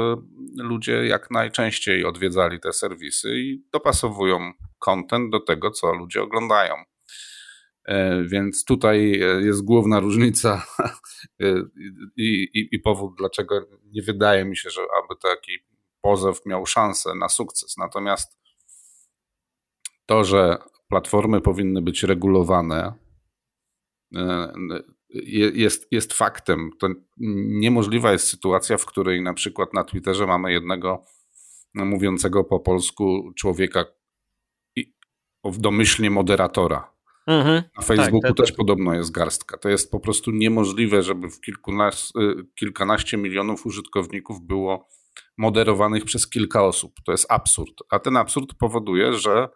ludzie 0.57 1.07
jak 1.07 1.31
najczęściej 1.31 2.05
odwiedzali 2.05 2.61
te 2.61 2.73
serwisy 2.73 3.39
i 3.39 3.65
dopasowują 3.73 4.53
content 4.79 5.31
do 5.31 5.41
tego, 5.41 5.71
co 5.71 5.93
ludzie 5.93 6.23
oglądają. 6.23 6.75
E, 7.85 8.25
więc 8.25 8.65
tutaj 8.65 9.23
e, 9.23 9.43
jest 9.43 9.65
główna 9.65 10.01
różnica 10.01 10.67
i, 12.17 12.49
i, 12.55 12.69
i 12.73 12.79
powód, 12.79 13.15
dlaczego 13.19 13.67
nie 13.85 14.03
wydaje 14.03 14.45
mi 14.45 14.57
się, 14.57 14.71
że 14.71 14.81
aby 14.81 15.21
taki 15.23 15.53
pozew 16.01 16.47
miał 16.47 16.67
szansę 16.67 17.15
na 17.15 17.29
sukces. 17.29 17.77
Natomiast 17.77 18.44
to, 20.07 20.25
że 20.25 20.59
platformy 20.89 21.41
powinny 21.41 21.83
być 21.83 22.03
regulowane, 22.03 22.93
e, 24.17 24.53
jest, 25.55 25.87
jest 25.91 26.13
faktem. 26.13 26.71
To 26.79 26.89
niemożliwa 27.61 28.13
jest 28.13 28.29
sytuacja, 28.29 28.79
w 28.79 28.87
której 28.87 29.23
na 29.23 29.35
przykład 29.35 29.75
na 29.75 29.85
Twitterze 29.85 30.27
mamy 30.27 30.53
jednego 30.53 31.05
mówiącego 31.75 32.45
po 32.45 32.61
polsku 32.61 33.33
człowieka 33.37 33.85
w 35.45 35.59
domyślnie 35.59 36.11
moderatora. 36.11 36.95
Mhm, 37.27 37.63
na 37.77 37.83
Facebooku 37.83 38.21
tak, 38.21 38.37
też 38.37 38.49
tak. 38.49 38.57
podobno 38.57 38.95
jest 38.95 39.11
garstka. 39.11 39.59
To 39.59 39.69
jest 39.69 39.91
po 39.91 40.01
prostu 40.01 40.31
niemożliwe, 40.31 41.03
żeby 41.03 41.31
w 41.31 41.41
kilkunas, 41.41 42.13
e, 42.17 42.43
kilkanaście 42.55 43.17
milionów 43.17 43.67
użytkowników 43.67 44.41
było 44.41 44.89
moderowanych 45.39 46.05
przez 46.05 46.31
kilka 46.31 46.65
osób. 46.65 46.93
To 47.05 47.13
jest 47.13 47.33
absurd. 47.33 47.75
A 47.91 47.99
ten 47.99 48.17
absurd 48.17 48.55
powoduje, 48.55 49.13
że 49.13 49.49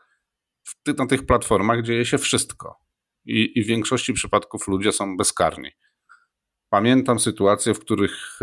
na 0.98 1.06
tych 1.06 1.26
platformach 1.26 1.82
dzieje 1.82 2.04
się 2.04 2.18
wszystko. 2.18 2.76
I, 3.24 3.58
I 3.58 3.62
w 3.64 3.66
większości 3.66 4.12
przypadków 4.12 4.68
ludzie 4.68 4.92
są 4.92 5.16
bezkarni. 5.16 5.70
Pamiętam 6.70 7.18
sytuacje, 7.18 7.74
w 7.74 7.80
których 7.80 8.38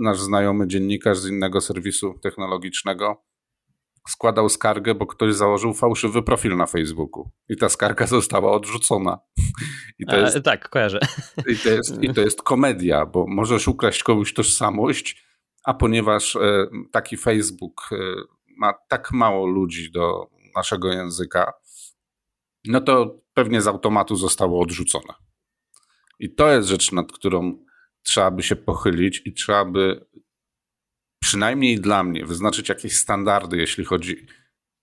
nasz 0.00 0.20
znajomy 0.20 0.66
dziennikarz 0.66 1.18
z 1.18 1.28
innego 1.28 1.60
serwisu 1.60 2.14
technologicznego 2.22 3.24
składał 4.08 4.48
skargę, 4.48 4.94
bo 4.94 5.06
ktoś 5.06 5.34
założył 5.34 5.74
fałszywy 5.74 6.22
profil 6.22 6.56
na 6.56 6.66
Facebooku 6.66 7.30
i 7.48 7.56
ta 7.56 7.68
skarga 7.68 8.06
została 8.18 8.52
odrzucona. 8.52 9.18
I 9.98 10.06
to 10.06 10.16
jest, 10.16 10.42
tak, 10.44 10.68
kojarzę. 10.68 10.98
I 11.46 11.56
to, 11.56 11.68
jest, 11.68 12.02
I 12.02 12.14
to 12.14 12.20
jest 12.20 12.42
komedia, 12.42 13.06
bo 13.06 13.26
możesz 13.28 13.68
ukraść 13.68 14.02
komuś 14.02 14.34
tożsamość, 14.34 15.24
a 15.64 15.74
ponieważ 15.74 16.36
e, 16.36 16.66
taki 16.92 17.16
Facebook 17.16 17.88
e, 17.92 17.96
ma 18.56 18.72
tak 18.88 19.12
mało 19.12 19.46
ludzi 19.46 19.90
do 19.90 20.30
naszego 20.58 20.92
języka, 20.92 21.52
no 22.64 22.80
to 22.80 23.20
pewnie 23.34 23.60
z 23.60 23.66
automatu 23.66 24.16
zostało 24.16 24.62
odrzucone. 24.62 25.14
I 26.18 26.34
to 26.34 26.52
jest 26.52 26.68
rzecz, 26.68 26.92
nad 26.92 27.12
którą 27.12 27.64
trzeba 28.02 28.30
by 28.30 28.42
się 28.42 28.56
pochylić 28.56 29.22
i 29.24 29.32
trzeba 29.32 29.64
by 29.64 30.06
przynajmniej 31.22 31.80
dla 31.80 32.02
mnie 32.02 32.26
wyznaczyć 32.26 32.68
jakieś 32.68 32.96
standardy, 32.96 33.56
jeśli 33.56 33.84
chodzi 33.84 34.26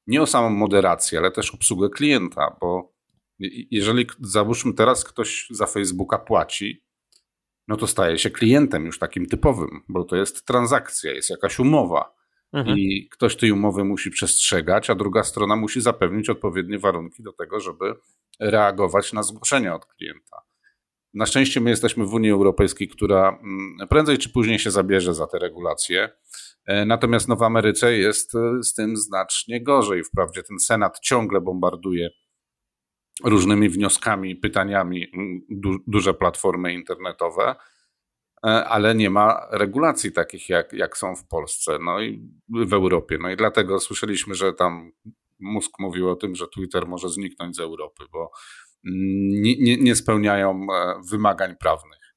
nie 0.08 0.22
o 0.22 0.28
samą 0.28 0.50
moderację, 0.50 1.20
ale 1.20 1.32
też 1.32 1.54
obsługę 1.54 1.90
klienta, 1.90 2.58
bo 2.62 2.96
jeżeli 3.72 4.08
załóżmy 4.22 4.74
teraz 4.74 5.04
ktoś 5.04 5.48
za 5.50 5.66
Facebooka 5.66 6.18
płaci, 6.18 6.86
no 7.68 7.78
to 7.78 7.88
staje 7.88 8.18
się 8.18 8.30
klientem 8.30 8.86
już 8.86 9.00
takim 9.00 9.26
typowym, 9.26 9.84
bo 9.90 10.04
to 10.04 10.16
jest 10.16 10.46
transakcja, 10.46 11.12
jest 11.12 11.30
jakaś 11.30 11.60
umowa. 11.60 12.16
Mhm. 12.56 12.78
I 12.78 13.10
ktoś 13.12 13.36
tej 13.36 13.52
umowy 13.52 13.84
musi 13.84 14.12
przestrzegać, 14.12 14.90
a 14.90 14.96
druga 14.96 15.24
strona 15.24 15.56
musi 15.56 15.82
zapewnić 15.82 16.30
odpowiednie 16.30 16.80
warunki 16.80 17.24
do 17.24 17.34
tego, 17.34 17.60
żeby 17.60 17.94
reagować 18.40 19.14
na 19.14 19.24
zgłoszenia 19.24 19.76
od 19.76 19.86
klienta. 19.86 20.38
Na 21.14 21.26
szczęście 21.26 21.62
my 21.62 21.70
jesteśmy 21.70 22.06
w 22.06 22.14
Unii 22.14 22.32
Europejskiej, 22.32 22.88
która 22.88 23.30
mm, 23.30 23.88
prędzej 23.90 24.18
czy 24.18 24.30
później 24.30 24.60
się 24.60 24.72
zabierze 24.72 25.14
za 25.14 25.28
te 25.28 25.40
regulacje. 25.40 26.10
E, 26.66 26.86
natomiast 26.86 27.28
no 27.28 27.36
w 27.36 27.44
Ameryce 27.44 27.98
jest 27.98 28.36
e, 28.36 28.64
z 28.64 28.74
tym 28.74 28.98
znacznie 28.98 29.64
gorzej. 29.64 30.04
Wprawdzie 30.04 30.44
ten 30.44 30.60
Senat 30.60 31.00
ciągle 31.00 31.42
bombarduje 31.42 32.10
różnymi 33.24 33.70
wnioskami, 33.70 34.36
pytaniami 34.36 35.08
mm, 35.14 35.42
du 35.50 35.78
duże 35.88 36.14
platformy 36.14 36.74
internetowe, 36.74 37.56
ale 38.42 38.96
nie 38.96 39.10
ma 39.10 39.48
regulacji 39.52 40.12
takich, 40.12 40.50
jak, 40.50 40.74
jak 40.74 40.98
są 40.98 41.16
w 41.16 41.28
Polsce 41.28 41.80
no 41.82 42.02
i 42.02 42.30
w 42.50 42.74
Europie. 42.74 43.18
No 43.22 43.30
i 43.30 43.38
dlatego 43.38 43.80
słyszeliśmy, 43.80 44.36
że 44.36 44.54
tam 44.54 44.92
Musk 45.40 45.80
mówił 45.80 46.10
o 46.10 46.16
tym, 46.16 46.36
że 46.36 46.48
Twitter 46.48 46.88
może 46.88 47.10
zniknąć 47.10 47.56
z 47.56 47.60
Europy, 47.60 48.04
bo 48.12 48.32
nie, 48.84 49.58
nie, 49.58 49.78
nie 49.78 49.96
spełniają 49.96 50.68
wymagań 51.12 51.56
prawnych. 51.56 52.16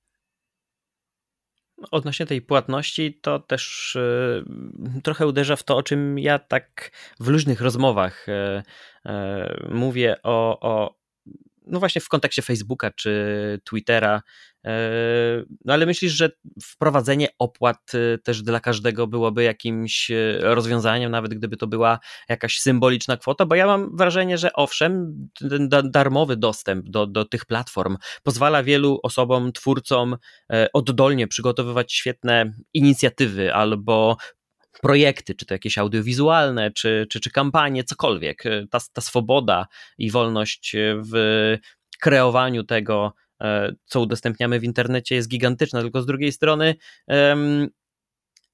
Odnośnie 1.91 2.27
tej 2.27 2.43
płatności, 2.43 3.21
to 3.23 3.39
też 3.39 3.97
y, 3.97 4.45
trochę 5.03 5.27
uderza 5.27 5.57
w 5.57 5.63
to, 5.63 5.77
o 5.77 5.83
czym 5.83 6.19
ja 6.19 6.39
tak 6.39 6.91
w 7.21 7.29
luźnych 7.29 7.61
rozmowach 7.61 8.27
mówię 9.71 10.17
o, 10.23 10.61
o, 10.61 10.98
no 11.69 11.79
właśnie 11.79 12.01
w 12.01 12.09
kontekście 12.09 12.43
Facebooka 12.43 12.91
czy 12.91 13.61
Twittera, 13.65 14.23
E, 14.67 15.45
no 15.65 15.73
ale 15.73 15.87
myślisz, 15.87 16.13
że 16.13 16.31
wprowadzenie 16.63 17.29
opłat 17.39 17.93
e, 17.95 18.19
też 18.19 18.43
dla 18.43 18.61
każdego 18.61 19.07
byłoby 19.07 19.43
jakimś 19.43 20.11
e, 20.11 20.39
rozwiązaniem, 20.41 21.11
nawet 21.11 21.35
gdyby 21.35 21.57
to 21.57 21.67
była 21.67 21.99
jakaś 22.29 22.59
symboliczna 22.59 23.17
kwota? 23.17 23.47
Bo 23.47 23.55
ja 23.55 23.67
mam 23.67 23.97
wrażenie, 23.97 24.39
że 24.39 24.53
owszem, 24.53 25.15
ten 25.51 25.69
darmowy 25.85 26.37
dostęp 26.37 26.89
do, 26.89 27.07
do 27.07 27.25
tych 27.25 27.45
platform 27.45 27.97
pozwala 28.23 28.63
wielu 28.63 29.01
osobom, 29.03 29.53
twórcom 29.53 30.17
oddolnie 30.73 31.29
przygotowywać 31.29 31.93
świetne 31.93 32.53
inicjatywy 32.75 33.55
albo 33.55 34.17
projekty, 34.83 35.35
czy 35.35 35.47
to 35.47 35.55
jakieś 35.55 35.79
audiowizualne, 35.79 36.71
czy, 36.71 37.07
czy, 37.11 37.21
czy 37.21 37.31
kampanie, 37.31 37.85
cokolwiek. 37.85 38.45
Ta, 38.71 38.79
ta 38.93 39.01
swoboda 39.01 39.67
i 39.99 40.11
wolność 40.11 40.77
w 41.13 41.57
kreowaniu 42.01 42.65
tego, 42.65 43.13
E, 43.43 43.73
co 43.87 44.01
udostępniamy 44.01 44.61
w 44.61 44.65
internecie 44.65 45.15
jest 45.15 45.29
gigantyczna, 45.29 45.81
tylko 45.81 46.03
z 46.03 46.07
drugiej 46.07 46.33
strony 46.33 46.75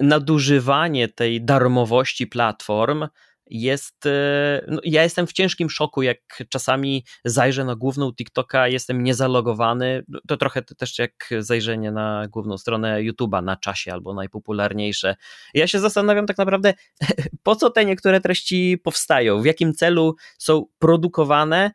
nadużywanie 0.01 1.09
tej 1.09 1.45
darmowości 1.45 2.27
platform 2.27 3.07
jest. 3.47 4.07
E, 4.07 4.65
no, 4.69 4.81
ja 4.85 5.03
jestem 5.03 5.27
w 5.27 5.33
ciężkim 5.33 5.71
szoku, 5.71 6.03
jak 6.03 6.19
czasami 6.49 7.05
zajrzę 7.25 7.65
na 7.65 7.77
główną 7.77 8.13
TikToka, 8.15 8.69
jestem 8.69 9.03
niezalogowany. 9.03 10.05
To 10.29 10.37
trochę 10.37 10.63
też 10.63 10.99
jak 10.99 11.13
zajrzenie 11.39 11.93
na 11.93 12.29
główną 12.29 12.59
stronę 12.59 13.01
YouTube'a 13.03 13.45
na 13.45 13.57
czasie 13.57 13.93
albo 13.93 14.15
najpopularniejsze. 14.15 15.17
Ja 15.55 15.67
się 15.67 15.81
zastanawiam 15.81 16.27
tak 16.27 16.39
naprawdę, 16.39 16.75
po 17.43 17.57
co 17.57 17.71
te 17.71 17.85
niektóre 17.85 18.21
treści 18.21 18.79
powstają, 18.79 19.43
w 19.43 19.45
jakim 19.45 19.75
celu 19.75 20.15
są 20.39 20.65
produkowane 20.79 21.71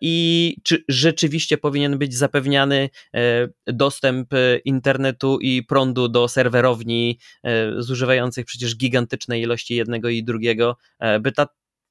i 0.00 0.56
czy 0.62 0.84
rzeczywiście 0.88 1.58
powinien 1.58 1.98
być 1.98 2.14
zapewniany 2.14 2.90
e, 3.14 3.48
dostęp 3.66 4.28
internetu 4.64 5.38
i 5.40 5.62
prądu 5.62 6.08
do 6.08 6.28
serwerowni 6.28 7.18
zużywających 7.78 8.46
przecież 8.46 8.76
gigantyczne 8.76 9.40
ilości 9.40 9.74
jednego 9.74 10.08
i 10.08 10.24
drugiego, 10.24 10.76
by 11.20 11.32
ta 11.32 11.46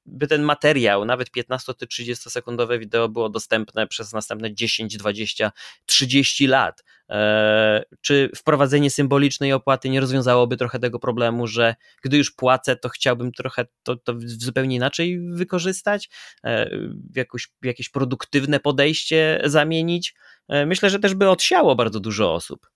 by 0.07 0.27
ten 0.27 0.41
materiał, 0.41 1.05
nawet 1.05 1.31
15 1.31 1.73
czy 1.73 1.87
30 1.87 2.29
sekundowe 2.29 2.79
wideo 2.79 3.09
było 3.09 3.29
dostępne 3.29 3.87
przez 3.87 4.13
następne 4.13 4.53
10, 4.53 4.97
20, 4.97 5.51
30 5.85 6.47
lat. 6.47 6.83
E, 7.09 7.83
czy 8.01 8.29
wprowadzenie 8.35 8.89
symbolicznej 8.89 9.53
opłaty 9.53 9.89
nie 9.89 9.99
rozwiązałoby 9.99 10.57
trochę 10.57 10.79
tego 10.79 10.99
problemu, 10.99 11.47
że 11.47 11.75
gdy 12.03 12.17
już 12.17 12.31
płacę, 12.31 12.75
to 12.75 12.89
chciałbym 12.89 13.31
trochę 13.31 13.65
to, 13.83 13.95
to 13.95 14.13
zupełnie 14.17 14.75
inaczej 14.75 15.19
wykorzystać, 15.31 16.09
e, 16.43 16.69
w, 17.13 17.15
jakoś, 17.15 17.51
jakieś 17.63 17.89
produktywne 17.89 18.59
podejście 18.59 19.41
zamienić? 19.45 20.15
E, 20.47 20.65
myślę, 20.65 20.89
że 20.89 20.99
też 20.99 21.13
by 21.15 21.29
odsiało 21.29 21.75
bardzo 21.75 21.99
dużo 21.99 22.33
osób. 22.33 22.67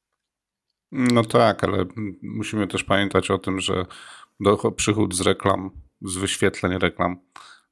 No 0.91 1.23
tak, 1.23 1.63
ale 1.63 1.85
musimy 2.21 2.67
też 2.67 2.83
pamiętać 2.83 3.31
o 3.31 3.38
tym, 3.38 3.59
że 3.59 3.85
przychód 4.75 5.15
z 5.15 5.21
reklam 5.21 5.71
z 6.01 6.17
wyświetleń 6.17 6.79
reklam 6.79 7.17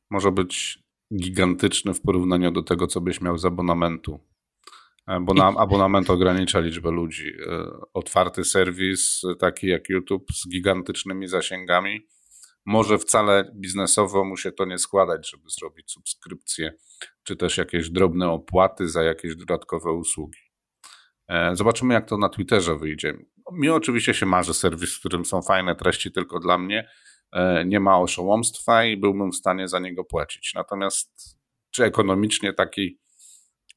może 0.09 0.31
być 0.31 0.79
gigantyczny 1.15 1.93
w 1.93 2.01
porównaniu 2.01 2.51
do 2.51 2.63
tego, 2.63 2.88
co 2.88 3.01
byś 3.01 3.21
miał 3.21 3.38
z 3.38 3.45
abonamentu. 3.45 4.19
Bo 5.21 5.33
na 5.33 5.45
abonament 5.57 6.09
ogranicza 6.09 6.59
liczbę 6.59 6.91
ludzi. 6.91 7.33
E, 7.48 7.65
otwarty 7.93 8.43
serwis, 8.43 9.21
taki 9.39 9.67
jak 9.67 9.89
YouTube, 9.89 10.31
z 10.31 10.50
gigantycznymi 10.50 11.27
zasięgami, 11.27 12.07
może 12.65 12.98
wcale 12.98 13.51
biznesowo 13.55 14.25
mu 14.25 14.38
się 14.38 14.51
to 14.51 14.65
nie 14.65 14.77
składać, 14.77 15.31
żeby 15.31 15.43
zrobić 15.59 15.91
subskrypcję, 15.91 16.74
czy 17.24 17.36
też 17.36 17.57
jakieś 17.57 17.89
drobne 17.89 18.29
opłaty 18.29 18.88
za 18.88 19.03
jakieś 19.03 19.36
dodatkowe 19.36 19.91
usługi. 19.91 20.39
E, 21.27 21.55
zobaczymy, 21.55 21.93
jak 21.93 22.09
to 22.09 22.17
na 22.17 22.29
Twitterze 22.29 22.77
wyjdzie. 22.77 23.13
Mi 23.51 23.70
oczywiście 23.70 24.13
się 24.13 24.25
marzy 24.25 24.53
serwis, 24.53 24.96
w 24.96 25.00
którym 25.00 25.25
są 25.25 25.42
fajne 25.42 25.75
treści 25.75 26.11
tylko 26.11 26.39
dla 26.39 26.57
mnie, 26.57 26.87
E, 26.87 27.08
nie 27.65 27.79
ma 27.79 28.00
oszołomstwa 28.00 28.85
i 28.85 28.98
byłbym 28.98 29.31
w 29.31 29.35
stanie 29.35 29.68
za 29.68 29.79
niego 29.79 30.03
płacić. 30.03 30.51
Natomiast 30.55 31.39
czy 31.72 31.83
ekonomicznie 31.83 32.53
taki 32.53 33.00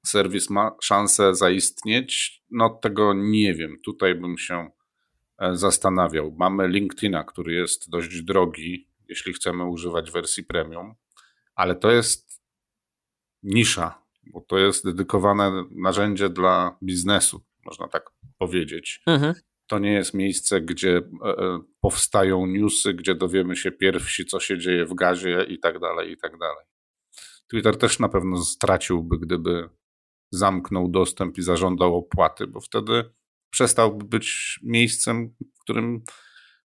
serwis 0.07 0.51
ma 0.51 0.77
szansę 0.81 1.35
zaistnieć? 1.35 2.43
No 2.51 2.71
tego 2.71 3.15
nie 3.15 3.55
wiem. 3.55 3.77
Tutaj 3.85 4.15
bym 4.15 4.39
się 4.39 4.71
e, 5.39 5.57
zastanawiał. 5.57 6.35
Mamy 6.39 6.69
LinkedIna, 6.69 7.25
który 7.25 7.55
jest 7.55 7.91
dość 7.91 8.23
drogi, 8.23 8.89
jeśli 9.09 9.33
chcemy 9.33 9.65
używać 9.65 10.11
wersji 10.11 10.45
premium, 10.45 10.95
ale 11.55 11.75
to 11.75 11.91
jest 11.91 12.43
nisza, 13.43 14.03
bo 14.27 14.41
to 14.41 14.59
jest 14.59 14.85
dedykowane 14.85 15.65
narzędzie 15.71 16.29
dla 16.29 16.77
biznesu, 16.83 17.45
można 17.65 17.89
tak 17.89 18.11
powiedzieć. 18.39 19.03
Mhm 19.07 19.35
to 19.73 19.79
nie 19.79 19.93
jest 19.93 20.15
miejsce, 20.15 20.61
gdzie 20.61 20.97
e, 20.97 21.29
e, 21.29 21.61
powstają 21.81 22.47
newsy, 22.47 22.95
gdzie 22.95 23.15
dowiemy 23.15 23.57
się 23.57 23.71
pierwsi, 23.71 24.27
co 24.27 24.41
się 24.41 24.59
dzieje 24.59 24.87
w 24.87 24.95
gazie 24.95 25.45
i 25.49 25.59
tak 25.59 25.79
dalej, 25.79 26.13
i 26.13 26.17
tak 26.17 26.39
dalej. 26.39 26.65
Twitter 27.51 27.79
też 27.79 27.99
na 27.99 28.09
pewno 28.09 28.45
straciłby, 28.45 29.19
gdyby 29.19 29.69
zamknął 30.31 30.89
dostęp 30.89 31.39
i 31.39 31.43
zażądał 31.43 31.97
opłaty, 31.97 32.47
bo 32.47 32.61
wtedy 32.61 33.05
przestałby 33.51 34.05
być 34.05 34.59
miejscem, 34.63 35.35
w 35.57 35.63
którym 35.63 36.03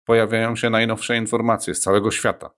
pojawiają 0.06 0.56
się 0.56 0.70
najnowsze 0.70 1.18
informacje 1.18 1.76
z 1.76 1.80
całego 1.80 2.12
świata. 2.12 2.50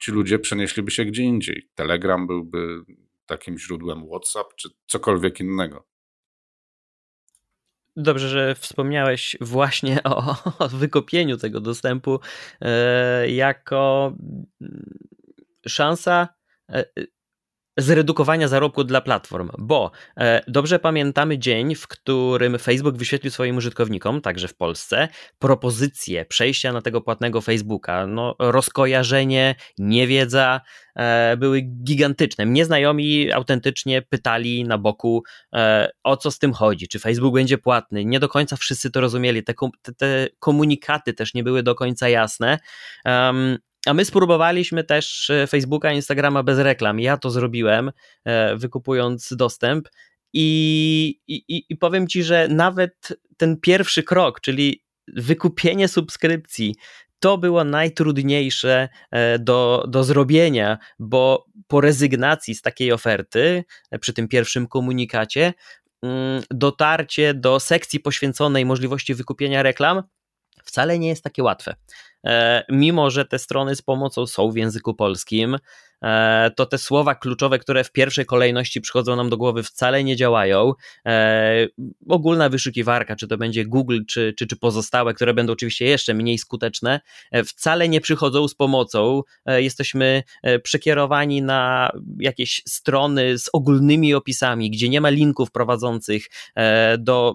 Ci 0.00 0.12
ludzie 0.12 0.38
przenieśliby 0.38 0.90
się 0.90 1.04
gdzie 1.04 1.22
indziej. 1.22 1.70
Telegram 1.74 2.26
byłby 2.26 2.80
takim 3.26 3.58
źródłem 3.58 4.06
WhatsApp 4.06 4.54
czy 4.54 4.68
cokolwiek 4.86 5.40
innego. 5.40 5.88
Dobrze, 8.00 8.28
że 8.28 8.54
wspomniałeś 8.54 9.36
właśnie 9.40 10.02
o, 10.04 10.36
o 10.58 10.68
wykopieniu 10.68 11.36
tego 11.36 11.60
dostępu 11.60 12.20
e, 12.60 13.30
jako 13.30 14.12
szansa 15.66 16.28
e, 16.72 16.84
zredukowania 17.78 18.48
zarobku 18.48 18.84
dla 18.84 19.00
platform, 19.00 19.50
bo 19.58 19.90
e, 20.16 20.42
dobrze 20.48 20.78
pamiętamy 20.78 21.38
dzień, 21.38 21.74
w 21.74 21.88
którym 21.88 22.58
Facebook 22.58 22.96
wyświetlił 22.96 23.30
swoim 23.30 23.56
użytkownikom, 23.56 24.20
także 24.20 24.48
w 24.48 24.56
Polsce, 24.56 25.08
propozycję 25.38 26.24
przejścia 26.24 26.72
na 26.72 26.82
tego 26.82 27.00
płatnego 27.00 27.40
Facebooka. 27.40 28.06
No, 28.06 28.36
rozkojarzenie, 28.38 29.54
niewiedza 29.78 30.60
e, 30.96 31.36
były 31.36 31.60
gigantyczne. 31.60 32.46
Mnie 32.46 32.64
znajomi 32.64 33.32
autentycznie 33.32 34.02
pytali 34.02 34.64
na 34.64 34.78
boku, 34.78 35.22
e, 35.54 35.90
o 36.04 36.16
co 36.16 36.30
z 36.30 36.38
tym 36.38 36.52
chodzi, 36.52 36.88
czy 36.88 36.98
Facebook 36.98 37.34
będzie 37.34 37.58
płatny. 37.58 38.04
Nie 38.04 38.20
do 38.20 38.28
końca 38.28 38.56
wszyscy 38.56 38.90
to 38.90 39.00
rozumieli. 39.00 39.44
Te, 39.44 39.54
te 39.96 40.26
komunikaty 40.38 41.14
też 41.14 41.34
nie 41.34 41.44
były 41.44 41.62
do 41.62 41.74
końca 41.74 42.08
jasne. 42.08 42.58
A 43.86 43.94
my 43.94 44.04
spróbowaliśmy 44.04 44.84
też 44.84 45.30
e, 45.30 45.46
Facebooka, 45.46 45.92
Instagrama 45.92 46.42
bez 46.42 46.58
reklam. 46.58 47.00
Ja 47.00 47.16
to 47.16 47.30
zrobiłem, 47.30 47.92
e, 48.24 48.56
wykupując 48.56 49.28
dostęp. 49.36 49.88
I, 50.32 51.20
i, 51.28 51.64
I 51.68 51.76
powiem 51.76 52.08
ci, 52.08 52.22
że 52.22 52.48
nawet 52.48 53.18
ten 53.36 53.60
pierwszy 53.60 54.02
krok, 54.02 54.40
czyli 54.40 54.84
wykupienie 55.08 55.88
subskrypcji, 55.88 56.74
to 57.18 57.38
było 57.38 57.64
najtrudniejsze 57.64 58.88
e, 59.10 59.38
do, 59.38 59.84
do 59.88 60.04
zrobienia, 60.04 60.78
bo 60.98 61.46
po 61.66 61.80
rezygnacji 61.80 62.54
z 62.54 62.62
takiej 62.62 62.92
oferty, 62.92 63.64
przy 64.00 64.12
tym 64.12 64.28
pierwszym 64.28 64.66
komunikacie, 64.66 65.52
mm, 66.02 66.42
dotarcie 66.50 67.34
do 67.34 67.60
sekcji 67.60 68.00
poświęconej 68.00 68.64
możliwości 68.64 69.14
wykupienia 69.14 69.62
reklam 69.62 70.02
wcale 70.68 70.98
nie 70.98 71.08
jest 71.08 71.24
takie 71.24 71.42
łatwe. 71.42 71.74
E, 72.26 72.64
mimo 72.68 73.10
że 73.10 73.24
te 73.24 73.38
strony 73.38 73.76
z 73.76 73.82
pomocą 73.82 74.26
są 74.26 74.50
w 74.50 74.56
języku 74.56 74.94
polskim, 74.94 75.58
to 76.56 76.66
te 76.66 76.78
słowa 76.78 77.14
kluczowe, 77.14 77.58
które 77.58 77.84
w 77.84 77.92
pierwszej 77.92 78.26
kolejności 78.26 78.80
przychodzą 78.80 79.16
nam 79.16 79.30
do 79.30 79.36
głowy, 79.36 79.62
wcale 79.62 80.04
nie 80.04 80.16
działają. 80.16 80.72
E, 81.06 81.66
ogólna 82.08 82.48
wyszukiwarka, 82.48 83.16
czy 83.16 83.28
to 83.28 83.38
będzie 83.38 83.64
Google, 83.64 84.00
czy, 84.08 84.34
czy, 84.38 84.46
czy 84.46 84.56
pozostałe, 84.56 85.14
które 85.14 85.34
będą 85.34 85.52
oczywiście 85.52 85.84
jeszcze 85.84 86.14
mniej 86.14 86.38
skuteczne, 86.38 87.00
wcale 87.46 87.88
nie 87.88 88.00
przychodzą 88.00 88.48
z 88.48 88.54
pomocą. 88.54 89.22
Jesteśmy 89.46 90.22
przekierowani 90.62 91.42
na 91.42 91.90
jakieś 92.20 92.62
strony 92.66 93.38
z 93.38 93.50
ogólnymi 93.52 94.14
opisami, 94.14 94.70
gdzie 94.70 94.88
nie 94.88 95.00
ma 95.00 95.10
linków 95.10 95.50
prowadzących 95.50 96.26
do 96.98 97.34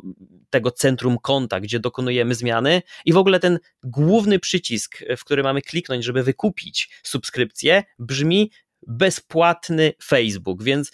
tego 0.49 0.71
centrum 0.71 1.17
konta, 1.21 1.59
gdzie 1.59 1.79
dokonujemy 1.79 2.35
zmiany 2.35 2.81
i 3.05 3.13
w 3.13 3.17
ogóle 3.17 3.39
ten 3.39 3.59
główny 3.83 4.39
przycisk, 4.39 5.03
w 5.17 5.23
który 5.23 5.43
mamy 5.43 5.61
kliknąć, 5.61 6.05
żeby 6.05 6.23
wykupić 6.23 6.89
subskrypcję, 7.03 7.83
brzmi 7.99 8.51
bezpłatny 8.87 9.93
Facebook, 10.03 10.63
więc 10.63 10.91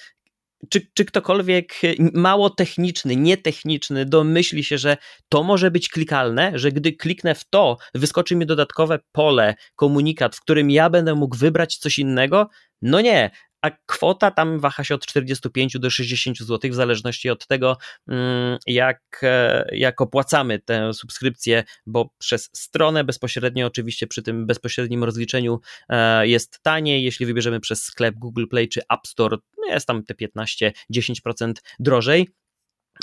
czy, 0.69 0.87
czy 0.93 1.05
ktokolwiek 1.05 1.73
mało 2.13 2.49
techniczny, 2.49 3.15
nietechniczny 3.15 4.05
domyśli 4.05 4.63
się, 4.63 4.77
że 4.77 4.97
to 5.29 5.43
może 5.43 5.71
być 5.71 5.89
klikalne, 5.89 6.51
że 6.55 6.71
gdy 6.71 6.93
kliknę 6.93 7.35
w 7.35 7.49
to, 7.49 7.77
wyskoczy 7.93 8.35
mi 8.35 8.45
dodatkowe 8.45 8.99
pole, 9.11 9.55
komunikat, 9.75 10.35
w 10.35 10.41
którym 10.41 10.71
ja 10.71 10.89
będę 10.89 11.15
mógł 11.15 11.37
wybrać 11.37 11.77
coś 11.77 11.99
innego? 11.99 12.49
No 12.81 13.01
nie, 13.01 13.31
a 13.61 13.71
kwota 13.85 14.31
tam 14.31 14.59
waha 14.59 14.83
się 14.83 14.95
od 14.95 15.05
45 15.05 15.79
do 15.79 15.89
60 15.89 16.37
zł, 16.37 16.71
w 16.71 16.73
zależności 16.73 17.29
od 17.29 17.47
tego, 17.47 17.77
mm, 18.07 18.57
jak, 18.67 19.01
e, 19.23 19.69
jak 19.71 20.01
opłacamy 20.01 20.59
tę 20.59 20.93
subskrypcję, 20.93 21.63
bo 21.85 22.09
przez 22.17 22.49
stronę 22.53 23.03
bezpośrednio, 23.03 23.67
oczywiście 23.67 24.07
przy 24.07 24.23
tym 24.23 24.45
bezpośrednim 24.47 25.03
rozliczeniu 25.03 25.59
e, 25.89 26.27
jest 26.27 26.59
taniej, 26.63 27.03
jeśli 27.03 27.25
wybierzemy 27.25 27.59
przez 27.59 27.83
sklep 27.83 28.15
Google 28.15 28.45
Play 28.47 28.69
czy 28.69 28.81
App 28.81 29.07
Store, 29.07 29.37
no 29.57 29.73
jest 29.73 29.87
tam 29.87 30.03
te 30.03 30.13
15-10% 30.13 31.53
drożej. 31.79 32.27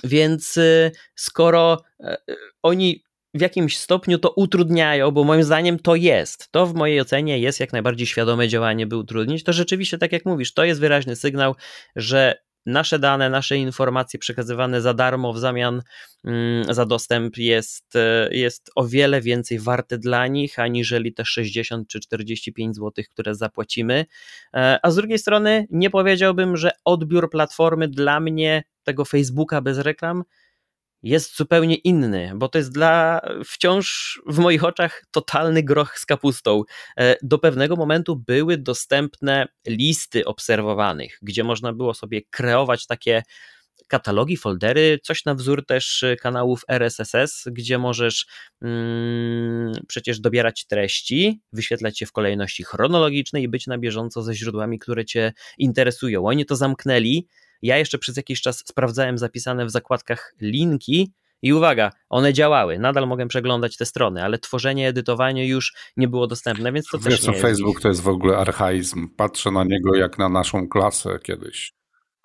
Więc 0.04 0.58
e, 0.58 0.90
skoro 1.14 1.82
oni 2.62 3.05
w 3.36 3.40
jakimś 3.40 3.78
stopniu 3.78 4.18
to 4.18 4.30
utrudniają, 4.30 5.10
bo 5.10 5.24
moim 5.24 5.42
zdaniem 5.42 5.78
to 5.78 5.94
jest. 5.94 6.48
To 6.50 6.66
w 6.66 6.74
mojej 6.74 7.00
ocenie 7.00 7.38
jest 7.38 7.60
jak 7.60 7.72
najbardziej 7.72 8.06
świadome 8.06 8.48
działanie, 8.48 8.86
by 8.86 8.96
utrudnić. 8.96 9.44
To 9.44 9.52
rzeczywiście, 9.52 9.98
tak 9.98 10.12
jak 10.12 10.24
mówisz, 10.24 10.54
to 10.54 10.64
jest 10.64 10.80
wyraźny 10.80 11.16
sygnał, 11.16 11.54
że 11.96 12.46
nasze 12.66 12.98
dane, 12.98 13.30
nasze 13.30 13.56
informacje 13.56 14.18
przekazywane 14.18 14.80
za 14.80 14.94
darmo 14.94 15.32
w 15.32 15.38
zamian 15.38 15.82
mm, 16.24 16.74
za 16.74 16.86
dostęp 16.86 17.36
jest, 17.36 17.96
e, 17.96 18.28
jest 18.30 18.70
o 18.74 18.86
wiele 18.86 19.20
więcej 19.20 19.58
warte 19.58 19.98
dla 19.98 20.26
nich, 20.26 20.58
aniżeli 20.58 21.12
te 21.14 21.24
60 21.24 21.88
czy 21.88 22.00
45 22.00 22.76
zł, 22.76 23.04
które 23.12 23.34
zapłacimy. 23.34 24.06
E, 24.54 24.78
a 24.82 24.90
z 24.90 24.96
drugiej 24.96 25.18
strony 25.18 25.66
nie 25.70 25.90
powiedziałbym, 25.90 26.56
że 26.56 26.70
odbiór 26.84 27.30
platformy 27.30 27.88
dla 27.88 28.20
mnie, 28.20 28.64
tego 28.84 29.04
Facebooka 29.04 29.60
bez 29.60 29.78
reklam, 29.78 30.24
jest 31.06 31.36
zupełnie 31.36 31.74
inny, 31.74 32.32
bo 32.36 32.48
to 32.48 32.58
jest 32.58 32.72
dla 32.72 33.20
wciąż 33.44 34.20
w 34.26 34.38
moich 34.38 34.64
oczach 34.64 35.04
totalny 35.10 35.62
groch 35.62 35.98
z 35.98 36.06
kapustą. 36.06 36.62
E, 36.98 37.16
do 37.22 37.38
pewnego 37.38 37.76
momentu 37.76 38.16
były 38.16 38.58
dostępne 38.58 39.46
listy 39.66 40.24
obserwowanych, 40.24 41.18
gdzie 41.22 41.44
można 41.44 41.72
było 41.72 41.94
sobie 41.94 42.22
kreować 42.30 42.86
takie 42.86 43.22
katalogi, 43.88 44.36
foldery, 44.36 44.98
coś 45.02 45.24
na 45.24 45.34
wzór 45.34 45.66
też 45.66 46.04
kanałów 46.20 46.64
RSS, 46.68 47.44
gdzie 47.46 47.78
możesz 47.78 48.26
mm, 48.62 49.72
przecież 49.88 50.20
dobierać 50.20 50.66
treści, 50.66 51.40
wyświetlać 51.52 52.00
je 52.00 52.06
w 52.06 52.12
kolejności 52.12 52.64
chronologicznej 52.64 53.42
i 53.42 53.48
być 53.48 53.66
na 53.66 53.78
bieżąco 53.78 54.22
ze 54.22 54.34
źródłami, 54.34 54.78
które 54.78 55.04
Cię 55.04 55.32
interesują. 55.58 56.26
Oni 56.26 56.46
to 56.46 56.56
zamknęli 56.56 57.28
ja 57.66 57.76
jeszcze 57.76 57.98
przez 57.98 58.16
jakiś 58.16 58.40
czas 58.40 58.62
sprawdzałem 58.66 59.18
zapisane 59.18 59.66
w 59.66 59.70
zakładkach 59.70 60.34
linki 60.40 61.12
i 61.42 61.52
uwaga, 61.52 61.92
one 62.08 62.32
działały, 62.32 62.78
nadal 62.78 63.08
mogę 63.08 63.28
przeglądać 63.28 63.76
te 63.76 63.86
strony, 63.86 64.24
ale 64.24 64.38
tworzenie, 64.38 64.88
edytowanie 64.88 65.48
już 65.48 65.74
nie 65.96 66.08
było 66.08 66.26
dostępne, 66.26 66.72
więc 66.72 66.86
to 66.88 66.98
Wiesz, 66.98 67.04
też 67.04 67.20
co, 67.20 67.32
nie 67.32 67.38
Facebook 67.38 67.80
to 67.80 67.88
jest 67.88 68.00
w 68.00 68.08
ogóle 68.08 68.36
archaizm. 68.36 69.08
Patrzę 69.16 69.50
na 69.50 69.64
niego 69.64 69.94
jak 69.96 70.18
na 70.18 70.28
naszą 70.28 70.68
klasę 70.68 71.18
kiedyś. 71.22 71.72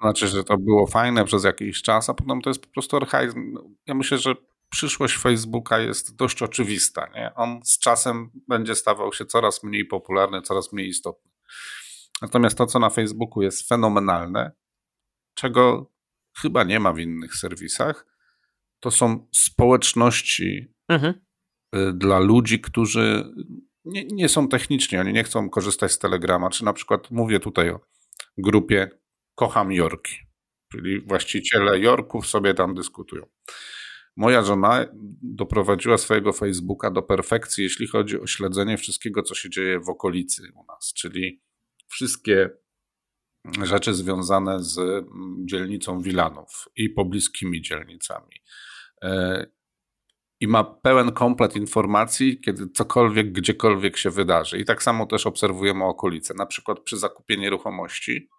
Znaczy, 0.01 0.27
że 0.27 0.43
to 0.43 0.57
było 0.57 0.87
fajne 0.87 1.25
przez 1.25 1.43
jakiś 1.43 1.81
czas, 1.81 2.09
a 2.09 2.13
potem 2.13 2.41
to 2.41 2.49
jest 2.49 2.61
po 2.61 2.73
prostu 2.73 2.97
archaizm. 2.97 3.57
Ja 3.87 3.93
myślę, 3.93 4.17
że 4.17 4.35
przyszłość 4.69 5.17
Facebooka 5.17 5.79
jest 5.79 6.15
dość 6.15 6.41
oczywista. 6.41 7.07
Nie? 7.15 7.31
On 7.35 7.59
z 7.63 7.79
czasem 7.79 8.29
będzie 8.47 8.75
stawał 8.75 9.13
się 9.13 9.25
coraz 9.25 9.63
mniej 9.63 9.85
popularny, 9.85 10.41
coraz 10.41 10.73
mniej 10.73 10.87
istotny. 10.87 11.31
Natomiast 12.21 12.57
to, 12.57 12.65
co 12.65 12.79
na 12.79 12.89
Facebooku 12.89 13.43
jest 13.43 13.67
fenomenalne, 13.67 14.51
czego 15.33 15.91
chyba 16.37 16.63
nie 16.63 16.79
ma 16.79 16.93
w 16.93 16.99
innych 16.99 17.35
serwisach, 17.35 18.07
to 18.79 18.91
są 18.91 19.27
społeczności 19.31 20.73
mhm. 20.87 21.13
Y, 21.75 21.93
dla 21.93 22.19
ludzi, 22.19 22.59
którzy 22.59 23.33
nie, 23.85 24.05
nie 24.05 24.29
są 24.29 24.47
techniczni, 24.47 24.97
oni 24.97 25.13
nie 25.13 25.23
chcą 25.23 25.49
korzystać 25.49 25.91
z 25.91 25.99
Telegrama, 25.99 26.49
czy 26.49 26.65
na 26.65 26.73
przykład 26.73 27.11
mówię 27.11 27.39
tutaj 27.39 27.69
o 27.69 27.79
grupie 28.37 28.89
Kocham 29.35 29.71
Jorki, 29.71 30.15
czyli 30.71 31.01
właściciele 31.01 31.79
Jorków 31.79 32.27
sobie 32.27 32.53
tam 32.53 32.75
dyskutują. 32.75 33.25
Moja 34.17 34.43
żona 34.43 34.85
doprowadziła 35.21 35.97
swojego 35.97 36.33
Facebooka 36.33 36.91
do 36.91 37.01
perfekcji, 37.01 37.63
jeśli 37.63 37.87
chodzi 37.87 38.21
o 38.21 38.27
śledzenie 38.27 38.77
wszystkiego, 38.77 39.23
co 39.23 39.35
się 39.35 39.49
dzieje 39.49 39.79
w 39.79 39.89
okolicy 39.89 40.51
u 40.55 40.65
nas, 40.65 40.93
czyli 40.93 41.41
wszystkie 41.87 42.49
rzeczy 43.63 43.93
związane 43.93 44.63
z 44.63 44.77
mm, 44.77 45.47
dzielnicą 45.47 45.99
Wilanów 45.99 46.67
i 46.75 46.89
pobliskimi 46.89 47.61
dzielnicami. 47.61 48.35
E, 49.01 49.45
I 50.39 50.47
ma 50.47 50.63
pełen 50.63 51.11
komplet 51.11 51.55
informacji, 51.55 52.39
kiedy 52.39 52.69
cokolwiek, 52.69 53.31
gdziekolwiek 53.31 53.97
się 53.97 54.09
wydarzy. 54.09 54.57
I 54.57 54.65
tak 54.65 54.83
samo 54.83 55.05
też 55.05 55.27
obserwujemy 55.27 55.83
okolice. 55.85 56.33
Na 56.33 56.45
przykład 56.45 56.79
przy 56.79 56.97
zakupie 56.97 57.37
nieruchomości 57.37 58.29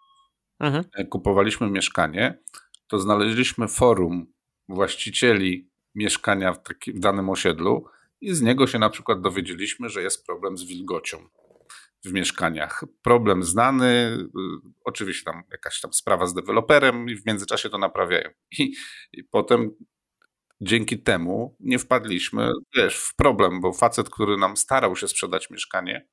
mhm. 0.60 0.84
E, 0.94 1.04
kupowaliśmy 1.04 1.70
mieszkanie, 1.70 2.38
to 2.86 2.98
znaleźliśmy 2.98 3.68
forum 3.68 4.32
właścicieli 4.68 5.70
mieszkania 5.94 6.52
w, 6.52 6.62
taki, 6.62 6.92
w 6.92 7.00
danym 7.00 7.30
osiedlu 7.30 7.84
i 8.20 8.34
z 8.34 8.42
niego 8.42 8.66
się 8.66 8.78
na 8.78 8.90
przykład 8.90 9.20
dowiedzieliśmy, 9.20 9.88
że 9.88 10.02
jest 10.02 10.26
problem 10.26 10.56
z 10.56 10.64
wilgocią 10.64 11.28
w 12.04 12.12
mieszkaniach. 12.12 12.84
Problem 13.02 13.42
znany, 13.42 13.86
y, 13.86 14.70
oczywiście 14.84 15.24
tam 15.24 15.42
jakaś 15.52 15.80
tam 15.80 15.92
sprawa 15.92 16.26
z 16.26 16.34
deweloperem 16.34 17.08
i 17.08 17.16
w 17.16 17.26
międzyczasie 17.26 17.70
to 17.70 17.78
naprawiają. 17.78 18.30
I, 18.58 18.74
i 19.12 19.24
potem 19.24 19.70
dzięki 20.60 21.02
temu 21.02 21.56
nie 21.60 21.78
wpadliśmy 21.78 22.50
wiesz, 22.76 22.96
w 22.96 23.14
problem, 23.14 23.60
bo 23.60 23.72
facet, 23.72 24.10
który 24.10 24.36
nam 24.36 24.56
starał 24.56 24.96
się 24.96 25.08
sprzedać 25.08 25.50
mieszkanie, 25.50 26.08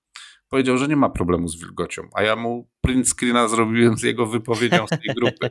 powiedział, 0.49 0.77
że 0.77 0.87
nie 0.87 0.95
ma 0.95 1.09
problemu 1.09 1.47
z 1.47 1.59
wilgocią, 1.59 2.09
a 2.13 2.23
ja 2.23 2.35
mu 2.35 2.69
print 2.81 3.09
screena 3.09 3.47
zrobiłem 3.47 3.97
z 3.97 4.03
jego 4.03 4.25
wypowiedzią 4.25 4.87
z 4.87 4.89
tej 4.89 5.15
grupy. 5.15 5.49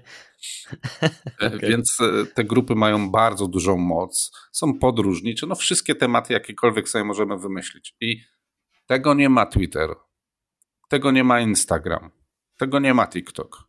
okay. 1.47 1.59
Więc 1.59 1.99
e, 2.01 2.27
te 2.27 2.45
grupy 2.45 2.75
mają 2.75 3.11
bardzo 3.11 3.49
dużą 3.49 3.77
moc, 3.77 4.31
są 4.53 4.79
podróżnicze, 4.79 5.47
no 5.47 5.55
wszystkie 5.55 5.95
tematy, 5.95 6.33
jakiekolwiek 6.33 6.89
sobie 6.89 7.05
możemy 7.05 7.39
wymyślić. 7.39 7.97
I 8.01 8.21
tego 8.87 9.15
nie 9.15 9.29
ma 9.29 9.47
Twitter, 9.47 9.95
tego 10.89 11.11
nie 11.11 11.25
ma 11.25 11.41
Instagram, 11.41 12.11
tego 12.57 12.79
nie 12.79 12.95
ma 12.95 13.07
TikTok. 13.07 13.69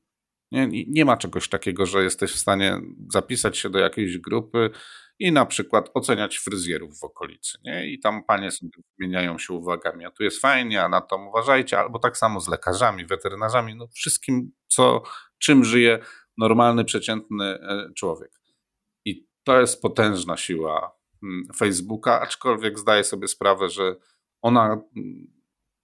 Nie, 0.51 0.67
nie 0.87 1.05
ma 1.05 1.17
czegoś 1.17 1.49
takiego, 1.49 1.85
że 1.85 2.03
jesteś 2.03 2.31
w 2.31 2.39
stanie 2.39 2.81
zapisać 3.09 3.57
się 3.57 3.69
do 3.69 3.79
jakiejś 3.79 4.17
grupy 4.17 4.69
i 5.19 5.31
na 5.31 5.45
przykład 5.45 5.89
oceniać 5.93 6.37
fryzjerów 6.37 6.99
w 6.99 7.03
okolicy. 7.03 7.57
Nie? 7.63 7.91
I 7.91 7.99
tam 7.99 8.23
panie 8.23 8.51
sobie 8.51 8.69
wymieniają 8.99 9.37
się 9.37 9.53
uwagami, 9.53 10.05
a 10.05 10.11
tu 10.11 10.23
jest 10.23 10.41
fajnie, 10.41 10.83
a 10.83 10.89
na 10.89 11.01
to 11.01 11.17
uważajcie, 11.29 11.79
albo 11.79 11.99
tak 11.99 12.17
samo 12.17 12.39
z 12.39 12.47
lekarzami, 12.47 13.05
weterynarzami, 13.05 13.75
no 13.75 13.87
wszystkim, 13.87 14.51
co, 14.67 15.03
czym 15.39 15.65
żyje 15.65 15.99
normalny, 16.37 16.85
przeciętny 16.85 17.45
e, 17.45 17.89
człowiek. 17.95 18.31
I 19.05 19.27
to 19.43 19.59
jest 19.59 19.81
potężna 19.81 20.37
siła 20.37 20.95
mm, 21.23 21.47
Facebooka, 21.55 22.21
aczkolwiek 22.21 22.79
zdaję 22.79 23.03
sobie 23.03 23.27
sprawę, 23.27 23.69
że 23.69 23.95
ona 24.41 24.65
mm, 24.73 25.38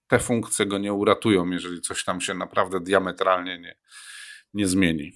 te 0.08 0.18
funkcje 0.18 0.66
go 0.66 0.78
nie 0.78 0.92
uratują, 0.92 1.50
jeżeli 1.50 1.80
coś 1.80 2.04
tam 2.04 2.20
się 2.20 2.34
naprawdę 2.34 2.80
diametralnie 2.80 3.58
nie, 3.58 3.76
nie 4.54 4.66
zmieni. 4.66 5.12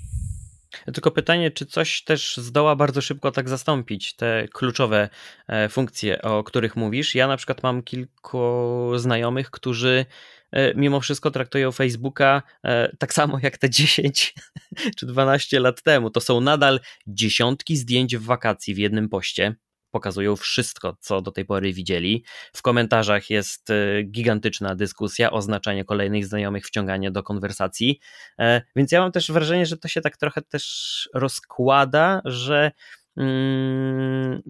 Tylko 0.95 1.11
pytanie, 1.11 1.51
czy 1.51 1.67
coś 1.67 2.05
też 2.05 2.37
zdoła 2.37 2.77
bardzo 2.77 3.01
szybko 3.01 3.31
tak 3.31 3.49
zastąpić 3.49 4.17
te 4.17 4.49
kluczowe 4.53 5.09
e, 5.49 5.69
funkcje, 5.69 6.23
o 6.23 6.45
których 6.45 6.77
mówisz. 6.77 7.15
Ja 7.15 7.29
na 7.29 7.37
przykład 7.37 7.63
mam 7.63 7.83
kilku 7.83 8.93
znajomych, 8.97 9.51
którzy 9.51 10.07
e, 10.53 10.75
mimo 10.75 11.01
wszystko 11.01 11.31
traktują 11.31 11.73
Facebooka 11.73 12.43
e, 12.65 12.97
tak 12.97 13.15
samo 13.15 13.39
jak 13.43 13.59
te 13.59 13.71
10 13.71 14.35
czy 14.97 15.07
12 15.07 15.61
lat 15.61 15.83
temu. 15.83 16.11
To 16.11 16.21
są 16.21 16.41
nadal 16.41 16.81
dziesiątki 17.07 17.77
zdjęć 17.77 18.17
w 18.17 18.25
wakacji 18.25 18.75
w 18.75 18.79
jednym 18.79 19.09
poście 19.09 19.57
pokazują 19.91 20.37
wszystko, 20.37 20.97
co 21.01 21.21
do 21.21 21.31
tej 21.31 21.45
pory 21.45 21.73
widzieli. 21.73 22.25
W 22.53 22.63
komentarzach 22.63 23.31
jest 23.31 23.71
e, 23.71 24.03
gigantyczna 24.03 24.75
dyskusja, 24.75 25.31
oznaczanie 25.31 25.85
kolejnych 25.85 26.27
znajomych, 26.27 26.67
wciąganie 26.67 27.11
do 27.11 27.23
konwersacji. 27.23 28.01
E, 28.39 28.63
więc 28.77 28.93
ja 28.93 29.01
mam 29.01 29.13
też 29.13 29.33
wrażenie, 29.33 29.67
że 29.67 29.77
to 29.77 29.89
się 29.89 30.01
tak 30.01 30.17
trochę 30.17 30.43
też 30.43 31.09
rozkłada, 31.15 32.21
że 32.25 32.73
mm, 33.17 34.43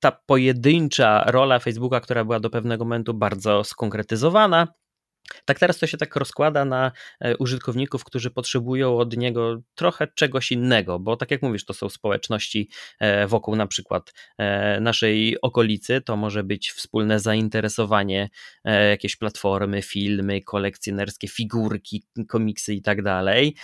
ta 0.00 0.12
pojedyncza 0.12 1.24
rola 1.26 1.58
Facebooka, 1.58 2.00
która 2.00 2.24
była 2.24 2.40
do 2.40 2.50
pewnego 2.50 2.84
momentu 2.84 3.14
bardzo 3.14 3.64
skonkretyzowana, 3.64 4.68
Tak 5.44 5.58
teraz 5.58 5.78
to 5.78 5.86
się 5.86 5.96
tak 5.96 6.16
rozkłada 6.16 6.64
na 6.64 6.92
e, 7.20 7.36
użytkowników, 7.36 8.04
którzy 8.04 8.30
potrzebują 8.30 8.98
od 8.98 9.16
niego 9.16 9.60
trochę 9.74 10.08
czegoś 10.14 10.52
innego, 10.52 10.98
bo 10.98 11.16
tak 11.16 11.30
jak 11.30 11.42
mówisz, 11.42 11.64
to 11.64 11.74
są 11.74 11.88
społeczności 11.88 12.68
e, 13.00 13.26
wokół 13.26 13.56
na 13.56 13.66
przykład 13.66 14.12
e, 14.38 14.80
naszej 14.80 15.40
okolicy, 15.40 16.00
to 16.00 16.16
może 16.16 16.42
być 16.42 16.70
wspólne 16.70 17.20
zainteresowanie, 17.20 18.28
jakieś 18.90 19.16
platformy, 19.16 19.82
filmy, 19.82 20.42
kolekcjonerskie, 20.42 21.28
figurki, 21.28 22.04
komiksy 22.28 22.74
i 22.74 22.82
tak 22.82 23.02
dalej, 23.02 23.54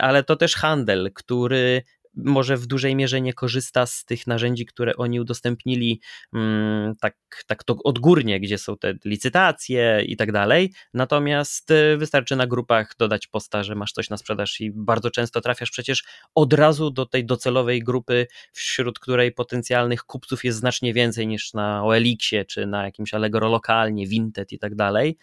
ale 0.00 0.22
to 0.24 0.36
też 0.36 0.54
handel, 0.54 1.10
który 1.14 1.82
może 2.16 2.56
w 2.56 2.66
dużej 2.66 2.96
mierze 2.96 3.20
nie 3.20 3.34
korzysta 3.34 3.86
z 3.86 4.04
tych 4.04 4.26
narzędzi, 4.26 4.66
które 4.66 4.96
oni 4.96 5.20
udostępnili 5.20 6.00
mm, 6.34 6.94
tak, 7.00 7.16
tak 7.46 7.64
to 7.64 7.76
odgórnie, 7.84 8.40
gdzie 8.40 8.58
są 8.58 8.76
te 8.76 8.94
licytacje 9.04 10.02
i 10.06 10.16
tak 10.16 10.32
dalej. 10.32 10.72
Natomiast 10.94 11.70
y, 11.70 11.96
wystarczy 11.96 12.36
na 12.36 12.46
grupach 12.46 12.94
dodać 12.98 13.26
posta, 13.26 13.62
że 13.62 13.74
masz 13.74 13.92
coś 13.92 14.10
na 14.10 14.16
sprzedaż 14.16 14.60
i 14.60 14.70
bardzo 14.74 15.10
często 15.10 15.40
trafiasz 15.40 15.70
przecież 15.70 16.04
od 16.34 16.52
razu 16.52 16.90
do 16.90 17.06
tej 17.06 17.26
docelowej 17.26 17.82
grupy, 17.82 18.26
wśród 18.52 18.98
której 18.98 19.32
potencjalnych 19.32 20.04
kupców 20.04 20.44
jest 20.44 20.58
znacznie 20.58 20.94
więcej 20.94 21.26
niż 21.26 21.54
na 21.54 21.84
OLX-ie 21.84 22.44
czy 22.44 22.66
na 22.66 22.84
jakimś 22.84 23.14
Allegro 23.14 23.48
lokalnie, 23.48 24.06
Vinted 24.06 24.52
i 24.52 24.58
tak 24.58 24.74
dalej. 24.74 25.16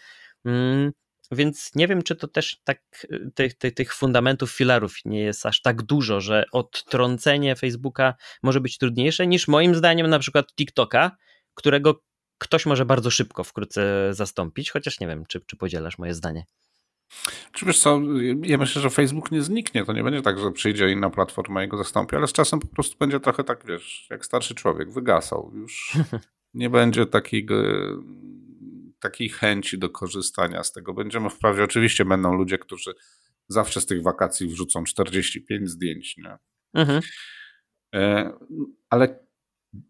Więc 1.31 1.75
nie 1.75 1.88
wiem, 1.88 2.01
czy 2.01 2.15
to 2.15 2.27
też 2.27 2.62
tak 2.63 2.79
y, 3.12 3.31
tych, 3.36 3.53
tych, 3.53 3.73
tych 3.73 3.93
fundamentów, 3.93 4.51
filarów 4.51 4.95
nie 5.05 5.21
jest 5.21 5.45
aż 5.45 5.62
tak 5.62 5.81
dużo, 5.81 6.21
że 6.21 6.45
odtrącenie 6.51 7.55
Facebooka 7.55 8.13
może 8.43 8.62
być 8.62 8.77
trudniejsze 8.77 9.27
niż 9.27 9.47
moim 9.47 9.75
zdaniem 9.75 10.07
na 10.07 10.19
przykład 10.19 10.55
TikToka, 10.55 11.12
którego 11.53 12.03
ktoś 12.38 12.65
może 12.65 12.86
bardzo 12.86 13.12
szybko 13.12 13.43
wkrótce 13.43 14.09
zastąpić, 14.13 14.71
chociaż 14.71 14.99
nie 14.99 15.07
wiem, 15.07 15.25
czy, 15.25 15.41
czy 15.45 15.57
podzielasz 15.57 15.97
moje 15.97 16.13
zdanie. 16.13 16.45
Czy 17.51 17.65
wiesz 17.65 17.79
co, 17.79 18.01
ja 18.41 18.57
myślę, 18.57 18.81
że 18.81 18.89
Facebook 18.89 19.31
nie 19.31 19.41
zniknie. 19.41 19.86
To 19.86 19.93
nie 19.93 20.03
będzie 20.03 20.21
tak, 20.21 20.39
że 20.39 20.51
przyjdzie 20.51 20.91
inna 20.91 21.09
platforma 21.09 21.63
i 21.63 21.67
go 21.67 21.77
zastąpi, 21.77 22.15
ale 22.15 22.27
z 22.27 22.33
czasem 22.33 22.59
po 22.59 22.67
prostu 22.67 22.97
będzie 22.99 23.19
trochę 23.19 23.43
tak, 23.43 23.65
wiesz, 23.65 24.07
jak 24.09 24.25
starszy 24.25 24.55
człowiek, 24.55 24.91
wygasał. 24.91 25.51
Już 25.55 25.97
nie 26.53 26.69
będzie 26.69 27.05
takiego 27.05 27.55
takiej 29.04 29.30
chęci 29.30 29.80
do 29.80 29.89
korzystania 29.89 30.63
z 30.63 30.72
tego. 30.72 30.94
Będziemy 30.94 31.30
wprawie, 31.30 31.63
oczywiście 31.63 32.06
będą 32.06 32.34
ludzie, 32.34 32.58
którzy 32.58 32.94
zawsze 33.48 33.82
z 33.82 33.86
tych 33.86 34.04
wakacji 34.04 34.48
wrzucą 34.48 34.84
45 34.84 35.70
zdjęć, 35.70 36.18
nie? 36.18 36.38
Mhm. 36.74 37.02
E, 37.96 38.32
ale 38.89 39.20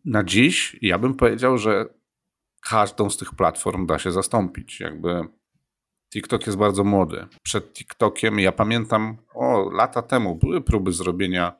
na 0.05 0.23
dziś 0.23 0.77
ja 0.81 0.99
bym 0.99 1.15
powiedział, 1.15 1.57
że 1.57 1.85
każdą 2.61 3.09
z 3.09 3.17
tych 3.17 3.35
platform 3.35 3.85
da 3.85 3.99
się 3.99 4.11
zastąpić. 4.11 4.79
Jakby 4.79 5.21
TikTok 6.13 6.45
jest 6.45 6.57
bardzo 6.57 6.83
młody. 6.83 7.27
Przed 7.43 7.73
TikTokiem, 7.73 8.39
ja 8.39 8.51
pamiętam, 8.51 9.17
o 9.33 9.69
lata 9.69 10.01
temu 10.01 10.35
były 10.35 10.61
próby 10.61 10.91
zrobienia 10.91 11.53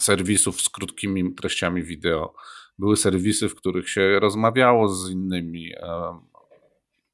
serwisów 0.00 0.60
z 0.60 0.68
krótkimi 0.68 1.34
treściami 1.34 1.82
wideo. 1.82 2.34
Były 2.78 2.96
serwisy, 2.96 3.48
w 3.48 3.54
których 3.54 3.90
się 3.90 4.20
rozmawiało 4.20 4.88
z 4.88 5.10
innymi 5.10 5.72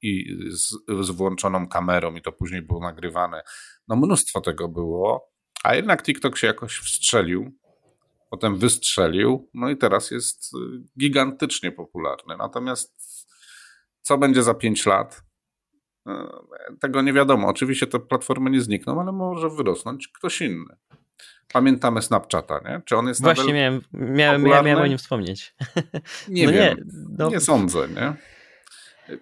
i 0.03 0.37
z, 0.51 0.75
z 1.01 1.11
włączoną 1.11 1.69
kamerą 1.69 2.15
i 2.15 2.23
to 2.23 2.33
później 2.33 2.63
było 2.63 2.81
nagrywane. 2.81 3.43
No 3.89 3.97
mnóstwo 3.97 4.41
tego 4.41 4.69
było, 4.69 5.31
a 5.65 5.75
jednak 5.75 6.03
TikTok 6.03 6.39
się 6.39 6.47
jakoś 6.47 6.79
wstrzelił, 6.79 7.53
potem 8.31 8.57
wystrzelił, 8.57 9.51
no 9.55 9.71
i 9.71 9.77
teraz 9.77 10.11
jest 10.11 10.55
y, 10.55 10.59
gigantycznie 10.99 11.73
popularny. 11.73 12.37
Natomiast 12.39 12.95
co 14.01 14.19
będzie 14.19 14.43
za 14.43 14.55
5 14.55 14.87
lat? 14.87 15.23
Y, 16.09 16.13
tego 16.81 17.03
nie 17.03 17.13
wiadomo. 17.13 17.49
Oczywiście 17.49 17.87
te 17.87 18.01
platformy 18.01 18.51
nie 18.51 18.61
znikną, 18.61 19.01
ale 19.01 19.13
może 19.13 19.51
wyrosnąć 19.51 20.09
ktoś 20.09 20.41
inny. 20.41 20.77
Pamiętamy 21.53 22.03
Snapchata, 22.03 22.61
nie? 22.65 22.83
Czy 22.85 22.97
on 22.97 23.09
jest 23.09 23.23
Właśnie 23.23 23.53
miałem, 23.53 23.81
miałem, 23.93 24.43
miałem 24.43 24.79
o 24.79 24.87
nim 24.87 24.99
wspomnieć. 24.99 25.55
Nie 26.29 26.47
no 26.47 26.53
wiem, 26.53 26.77
nie, 26.79 26.85
no... 27.19 27.31
nie 27.31 27.41
sądzę, 27.41 27.89
nie? 27.89 28.15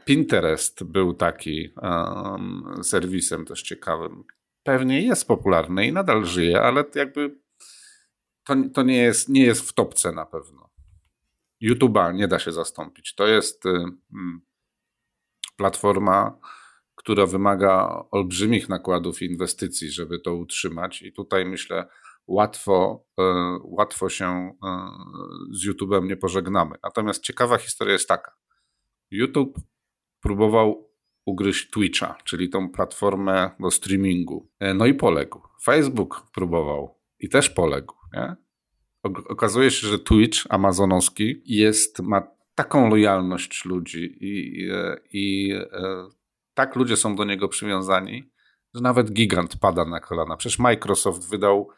Pinterest 0.04 0.84
był 0.84 1.14
taki 1.14 1.70
um, 1.82 2.80
serwisem 2.82 3.44
też 3.44 3.62
ciekawym. 3.62 4.24
Pewnie 4.62 5.02
jest 5.02 5.28
popularny 5.28 5.86
i 5.86 5.92
nadal 5.92 6.24
żyje, 6.24 6.62
ale 6.62 6.84
jakby 6.94 7.38
to, 8.44 8.54
to 8.74 8.82
nie, 8.82 8.96
jest, 8.96 9.28
nie 9.28 9.42
jest 9.42 9.68
w 9.68 9.72
topce 9.72 10.12
na 10.12 10.26
pewno. 10.26 10.70
YouTube'a 11.62 12.14
nie 12.14 12.28
da 12.28 12.38
się 12.38 12.52
zastąpić. 12.52 13.14
To 13.14 13.26
jest 13.26 13.66
y, 13.66 13.84
platforma, 15.56 16.38
która 16.94 17.26
wymaga 17.26 18.04
olbrzymich 18.10 18.68
nakładów 18.68 19.22
i 19.22 19.26
inwestycji, 19.26 19.90
żeby 19.90 20.18
to 20.18 20.34
utrzymać, 20.34 21.02
i 21.02 21.12
tutaj 21.12 21.44
myślę, 21.44 21.88
łatwo, 22.26 23.04
y, 23.20 23.22
łatwo 23.62 24.08
się 24.08 24.52
y, 25.52 25.56
z 25.56 25.66
YouTube'em 25.66 26.04
nie 26.04 26.16
pożegnamy. 26.16 26.76
Natomiast 26.82 27.22
ciekawa 27.22 27.58
historia 27.58 27.92
jest 27.92 28.08
taka. 28.08 28.32
YouTube 29.10 29.58
próbował 30.26 30.90
ugryźć 31.26 31.70
Twitcha, 31.70 32.18
czyli 32.24 32.48
tą 32.48 32.70
platformę 32.70 33.50
do 33.60 33.70
streamingu. 33.70 34.48
E, 34.60 34.74
no 34.74 34.86
i 34.86 34.94
poległ. 34.94 35.40
Facebook 35.62 36.26
próbował 36.34 36.98
i 37.20 37.28
też 37.28 37.50
poległ. 37.50 37.94
Nie? 38.12 38.36
Okazuje 39.28 39.70
się, 39.70 39.86
że 39.86 39.98
Twitch 39.98 40.46
amazonowski 40.48 41.42
jest, 41.44 42.00
ma 42.00 42.22
taką 42.54 42.90
lojalność 42.90 43.64
ludzi 43.64 44.18
i, 44.20 44.62
i, 44.62 44.68
i 45.12 45.52
e, 45.52 46.08
tak 46.54 46.76
ludzie 46.76 46.96
są 46.96 47.16
do 47.16 47.24
niego 47.24 47.48
przywiązani, 47.48 48.30
że 48.74 48.82
nawet 48.82 49.12
gigant 49.12 49.56
pada 49.56 49.84
na 49.84 50.00
kolana. 50.00 50.36
Przecież 50.36 50.58
Microsoft 50.58 51.30
wydał 51.30 51.68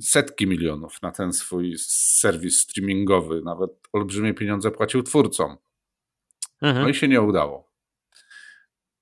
setki 0.00 0.46
milionów 0.46 1.02
na 1.02 1.12
ten 1.12 1.32
swój 1.32 1.74
serwis 1.78 2.60
streamingowy, 2.60 3.42
nawet 3.44 3.70
olbrzymie 3.92 4.34
pieniądze 4.34 4.70
płacił 4.70 5.02
twórcom. 5.02 5.56
Mhm. 6.64 6.82
No 6.82 6.88
i 6.88 6.94
się 6.94 7.08
nie 7.08 7.22
udało. 7.22 7.74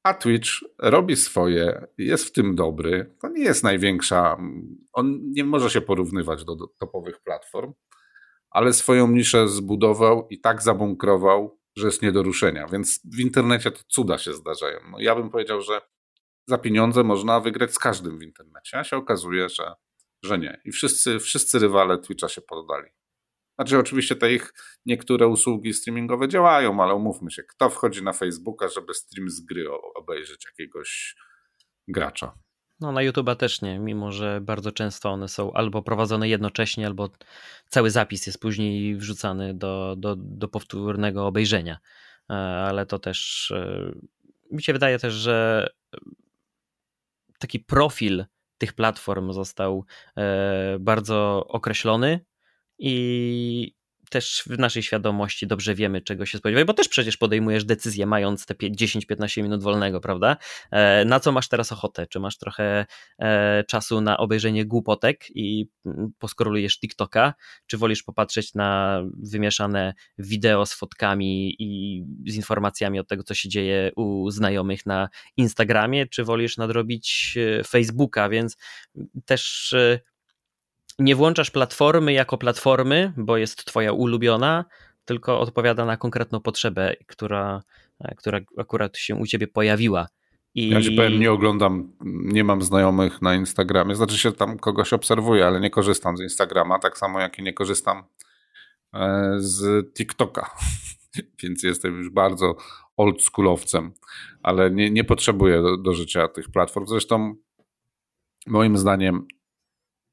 A 0.03 0.14
Twitch 0.14 0.51
robi 0.79 1.16
swoje, 1.16 1.87
jest 1.98 2.25
w 2.25 2.33
tym 2.33 2.57
dobry. 2.57 3.14
To 3.20 3.29
nie 3.29 3.44
jest 3.44 3.64
największa, 3.64 4.37
on 4.92 5.20
nie 5.22 5.44
może 5.44 5.70
się 5.70 5.81
porównywać 5.81 6.44
do, 6.44 6.57
do 6.57 6.66
topowych 6.66 7.20
platform, 7.20 7.72
ale 8.51 8.72
swoją 8.72 9.09
niszę 9.09 9.48
zbudował 9.48 10.27
i 10.31 10.40
tak 10.40 10.62
zabunkrował, 10.62 11.59
że 11.77 11.87
jest 11.87 12.03
nie 12.03 12.12
do 12.12 12.22
ruszenia. 12.22 12.66
Więc 12.66 13.01
w 13.05 13.20
internecie 13.20 13.70
to 13.70 13.81
cuda 13.88 14.18
się 14.18 14.35
zdarzają. 14.35 14.81
No 14.90 15.01
ja 15.01 15.14
bym 15.14 15.31
powiedział, 15.31 15.61
że 15.61 15.81
za 16.46 16.59
pieniądze 16.59 17.05
można 17.05 17.40
wygrać 17.40 17.75
z 17.75 17.79
każdym 17.79 18.18
w 18.18 18.22
internecie, 18.22 18.79
a 18.79 18.85
się 18.85 18.96
okazuje, 18.96 19.48
że, 19.48 19.75
że 20.22 20.38
nie. 20.38 20.61
I 20.64 20.72
wszyscy, 20.72 21.20
wszyscy 21.20 21.59
rywale 21.59 21.98
Twitcha 21.98 22.29
się 22.29 22.40
poddali. 22.40 22.88
Znaczy, 23.55 23.79
oczywiście 23.79 24.17
te 24.17 24.33
ich 24.33 24.55
niektóre 24.87 25.29
usługi 25.29 25.75
streamingowe 25.75 26.29
działają, 26.29 26.83
ale 26.83 26.95
umówmy 26.95 27.31
się, 27.31 27.43
kto 27.43 27.71
wchodzi 27.71 28.03
na 28.03 28.12
Facebooka, 28.12 28.69
żeby 28.69 28.95
stream 28.95 29.31
z 29.31 29.41
gry 29.41 29.67
obejrzeć 29.95 30.45
jakiegoś 30.45 31.17
gracza? 31.88 32.35
No, 32.81 32.93
na 32.93 33.01
YouTube'a 33.01 33.37
też 33.37 33.62
nie, 33.62 33.79
mimo 33.79 34.12
że 34.12 34.41
bardzo 34.41 34.73
często 34.73 35.11
one 35.11 35.29
są 35.29 35.53
albo 35.53 35.83
prowadzone 35.83 36.29
jednocześnie, 36.29 36.87
albo 36.87 37.11
cały 37.69 37.91
zapis 37.91 38.27
jest 38.27 38.41
później 38.41 38.97
wrzucany 38.97 39.55
do, 39.55 39.95
do, 39.99 40.17
do 40.17 40.49
powtórnego 40.49 41.27
obejrzenia. 41.27 41.79
E, 42.31 42.35
ale 42.35 42.87
to 42.87 42.99
też 42.99 43.51
e, 43.51 43.93
mi 44.51 44.62
się 44.62 44.73
wydaje 44.73 44.99
też, 44.99 45.15
że 45.15 45.69
taki 47.38 47.61
profil 47.61 48.25
tych 48.59 48.73
platform 48.73 49.33
został 49.33 49.85
e, 50.17 50.77
bardzo 50.81 51.47
określony 51.49 52.25
i 52.83 53.75
też 54.11 54.42
w 54.47 54.59
naszej 54.59 54.83
świadomości 54.83 55.47
dobrze 55.47 55.75
wiemy, 55.75 56.01
czego 56.01 56.27
się 56.27 56.38
spodziewać, 56.38 56.64
bo 56.64 56.75
też 56.75 56.88
przecież 56.88 57.16
podejmujesz 57.16 57.64
decyzję, 57.64 58.07
mając 58.07 58.47
te 58.47 58.55
10-15 58.55 59.42
minut 59.42 59.62
wolnego, 59.62 60.01
prawda? 60.01 60.37
E, 60.71 61.05
na 61.05 61.21
co 61.21 61.33
masz 61.33 61.49
teraz 61.49 61.73
ochotę? 61.73 62.07
Czy 62.07 62.21
masz 62.21 62.38
trochę 62.38 62.87
e, 63.18 63.64
czasu 63.64 64.01
na 64.01 64.16
obejrzenie 64.16 64.66
głupotek 64.66 65.25
i 65.35 65.68
mm, 65.87 66.12
poskorolujesz 66.18 66.81
TikToka? 66.81 67.35
Czy 67.66 67.79
wolisz 67.79 68.03
popatrzeć 68.03 68.55
na 68.55 69.03
wymieszane 69.23 69.95
wideo 70.18 70.66
z 70.66 70.75
fotkami 70.75 71.57
i 71.59 72.03
z 72.27 72.35
informacjami 72.35 72.99
od 72.99 73.09
tego, 73.09 73.23
co 73.23 73.35
się 73.35 73.49
dzieje 73.49 73.92
u 73.97 74.31
znajomych 74.31 74.87
na 74.87 75.09
Instagramie? 75.37 76.07
Czy 76.07 76.25
wolisz 76.25 76.57
nadrobić 76.57 77.38
e, 77.61 77.64
Facebooka? 77.64 78.29
Więc 78.29 78.57
też 79.25 79.75
nie 81.03 81.17
włączasz 81.17 81.51
platformy 81.51 82.12
jako 82.12 82.38
platformy, 82.38 83.12
bo 83.17 83.37
jest 83.37 83.65
twoja 83.65 83.93
ulubiona, 83.93 84.65
tylko 85.05 85.41
odpowiada 85.41 85.85
na 85.85 85.97
konkretną 85.97 86.41
potrzebę, 86.41 86.95
która, 87.07 87.62
która 88.17 88.41
akurat 88.59 88.99
się 88.99 89.15
u 89.15 89.27
ciebie 89.27 89.47
pojawiła. 89.47 90.09
I... 90.55 90.69
Ja 90.69 90.83
ci 90.83 90.93
powiem, 90.93 91.21
nie 91.21 91.33
oglądam, 91.33 91.93
nie 92.05 92.45
mam 92.45 92.62
znajomych 92.62 93.23
na 93.23 93.35
Instagramie, 93.35 93.95
znaczy 93.95 94.19
się 94.19 94.33
tam 94.33 94.59
kogoś 94.59 94.93
obserwuję, 94.93 95.47
ale 95.47 95.61
nie 95.61 95.71
korzystam 95.71 96.17
z 96.17 96.21
Instagrama, 96.21 96.79
tak 96.79 96.99
samo 96.99 97.21
jak 97.21 97.38
i 97.38 97.43
nie 97.43 97.53
korzystam 97.53 98.03
e, 98.95 99.35
z 99.38 99.87
TikToka. 99.95 100.51
więc 101.43 101.62
jestem 101.62 101.99
już 101.99 102.11
bardzo 102.11 102.57
oldschoolowcem, 102.97 103.93
ale 104.43 104.71
nie, 104.71 104.91
nie 104.91 105.05
potrzebuję 105.05 105.62
do, 105.62 105.77
do 105.77 105.93
życia 105.93 106.29
tych 106.29 106.51
platform. 106.51 106.87
Zresztą 106.87 107.35
moim 108.47 108.79
zdaniem 108.79 109.27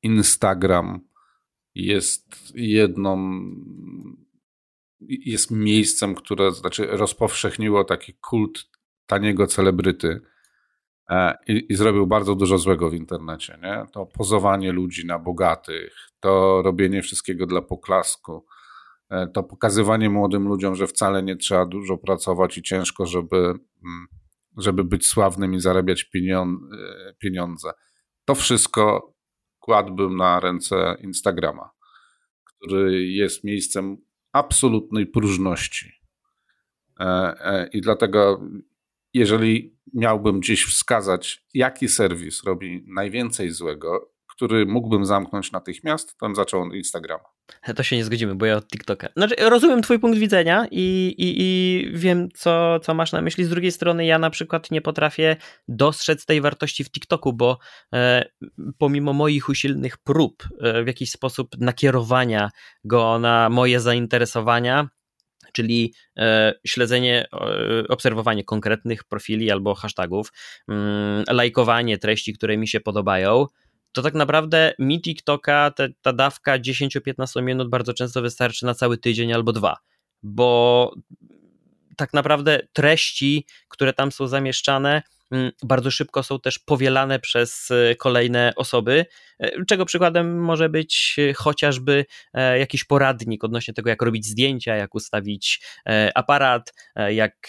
Instagram 0.04 1.00
jest 1.76 2.54
jedną, 2.56 3.42
jest 5.02 5.52
miejscem, 5.52 6.16
które 6.16 6.52
znaczy 6.52 6.86
rozpowszechniło 6.86 7.84
taki 7.84 8.14
kult 8.14 8.70
taniego 9.06 9.48
celebryty 9.48 10.22
e, 11.10 11.38
i, 11.48 11.66
i, 11.70 11.76
zrobił 11.76 12.08
bardzo 12.08 12.36
dużo 12.36 12.58
złego 12.58 12.90
w 12.90 12.94
internecie. 12.94 13.60
Nie? 13.62 13.86
To 13.92 14.06
pozowanie 14.06 14.72
ludzi 14.72 15.06
na 15.06 15.20
bogatych, 15.20 15.96
to 16.20 16.62
robienie 16.62 17.02
wszystkiego 17.02 17.46
dla 17.46 17.62
poklasku, 17.62 18.46
e, 19.10 19.28
to 19.28 19.44
pokazywanie 19.44 20.10
młodym 20.10 20.48
ludziom, 20.48 20.76
że 20.76 20.88
wcale 20.88 21.24
nie 21.24 21.36
trzeba 21.36 21.66
dużo 21.66 21.98
pracować 21.98 22.58
i 22.58 22.62
ciężko, 22.62 23.06
żeby, 23.06 23.38
mm, 23.38 24.08
żeby 24.58 24.84
być 24.84 25.08
sławnym 25.08 25.54
i 25.54 25.60
zarabiać 25.60 26.10
e, 26.16 27.14
pieniądze. 27.20 27.72
To 28.26 28.36
wszystko 28.36 29.14
kładłbym 29.60 30.16
na 30.16 30.40
ręce 30.40 30.98
Instagrama, 31.02 31.70
który 32.46 33.08
jest 33.08 33.44
miejscem 33.44 33.98
absolutnej 34.32 35.08
próżności. 35.08 35.92
I 37.74 37.82
dlatego 37.82 38.42
jeżeli 39.14 39.78
miałbym 39.94 40.40
gdzieś 40.40 40.66
wskazać, 40.66 41.46
jaki 41.54 41.88
serwis 41.88 42.44
robi 42.44 42.84
najwięcej 42.88 43.52
złego, 43.52 44.14
który 44.40 44.66
mógłbym 44.66 45.06
zamknąć 45.06 45.52
natychmiast, 45.52 46.18
to 46.18 46.26
bym 46.26 46.36
zaczął 46.36 46.62
od 46.62 46.74
Instagrama. 46.74 47.24
To 47.76 47.84
się 47.84 47.96
nie 47.96 48.06
zgodzimy, 48.06 48.36
bo 48.36 48.46
ja 48.46 48.56
od 48.56 48.68
TikToka. 48.68 49.10
Znaczy, 49.18 49.36
rozumiem 49.40 49.82
Twój 49.82 50.00
punkt 50.00 50.20
widzenia 50.20 50.68
i, 50.72 51.16
i, 51.18 51.36
i 51.38 51.86
wiem, 51.94 52.30
co, 52.34 52.80
co 52.80 52.94
masz 52.94 53.12
na 53.12 53.22
myśli. 53.22 53.46
Z 53.46 53.50
drugiej 53.50 53.72
strony, 53.72 54.06
ja 54.06 54.20
na 54.20 54.30
przykład 54.30 54.72
nie 54.72 54.82
potrafię 54.82 55.36
dostrzec 55.68 56.26
tej 56.26 56.42
wartości 56.42 56.84
w 56.84 56.92
TikToku, 56.92 57.34
bo 57.34 57.58
e, 57.94 58.26
pomimo 58.78 59.14
moich 59.14 59.50
usilnych 59.50 59.98
prób 59.98 60.44
e, 60.62 60.84
w 60.84 60.88
jakiś 60.88 61.12
sposób 61.12 61.50
nakierowania 61.58 62.50
go 62.84 63.20
na 63.20 63.50
moje 63.50 63.80
zainteresowania, 63.80 64.90
czyli 65.54 65.94
e, 66.18 66.54
śledzenie, 66.68 67.28
obserwowanie 67.90 68.44
konkretnych 68.44 69.04
profili 69.04 69.52
albo 69.52 69.76
hashtagów, 69.76 70.32
mm, 70.68 71.24
lajkowanie 71.32 71.98
treści, 71.98 72.34
które 72.34 72.58
mi 72.58 72.68
się 72.68 72.80
podobają, 72.80 73.46
to 73.92 74.02
tak 74.02 74.14
naprawdę 74.14 74.74
mi 74.80 75.02
TikToka 75.02 75.72
te, 75.72 75.90
ta 76.02 76.14
dawka 76.14 76.60
10-15 76.60 77.44
minut 77.44 77.70
bardzo 77.70 77.94
często 77.94 78.22
wystarczy 78.22 78.66
na 78.66 78.74
cały 78.74 78.98
tydzień 78.98 79.34
albo 79.34 79.54
dwa, 79.54 79.78
bo 80.24 80.94
tak 81.98 82.14
naprawdę 82.14 82.68
treści, 82.74 83.46
które 83.68 83.94
tam 83.94 84.12
są 84.12 84.28
zamieszczane, 84.28 85.04
mm, 85.32 85.52
bardzo 85.64 85.92
szybko 85.92 86.24
są 86.24 86.40
też 86.40 86.60
powielane 86.60 87.20
przez 87.20 87.72
e, 87.72 87.96
kolejne 87.96 88.54
osoby, 88.56 89.06
czego 89.68 89.86
przykładem 89.86 90.42
może 90.42 90.70
być 90.70 91.16
e, 91.18 91.34
chociażby 91.34 92.06
e, 92.34 92.60
jakiś 92.60 92.84
poradnik 92.84 93.44
odnośnie 93.44 93.74
tego, 93.74 93.90
jak 93.90 94.02
robić 94.02 94.26
zdjęcia, 94.26 94.76
jak 94.76 94.96
ustawić 94.96 95.62
aparat, 96.16 96.74
jak 97.10 97.48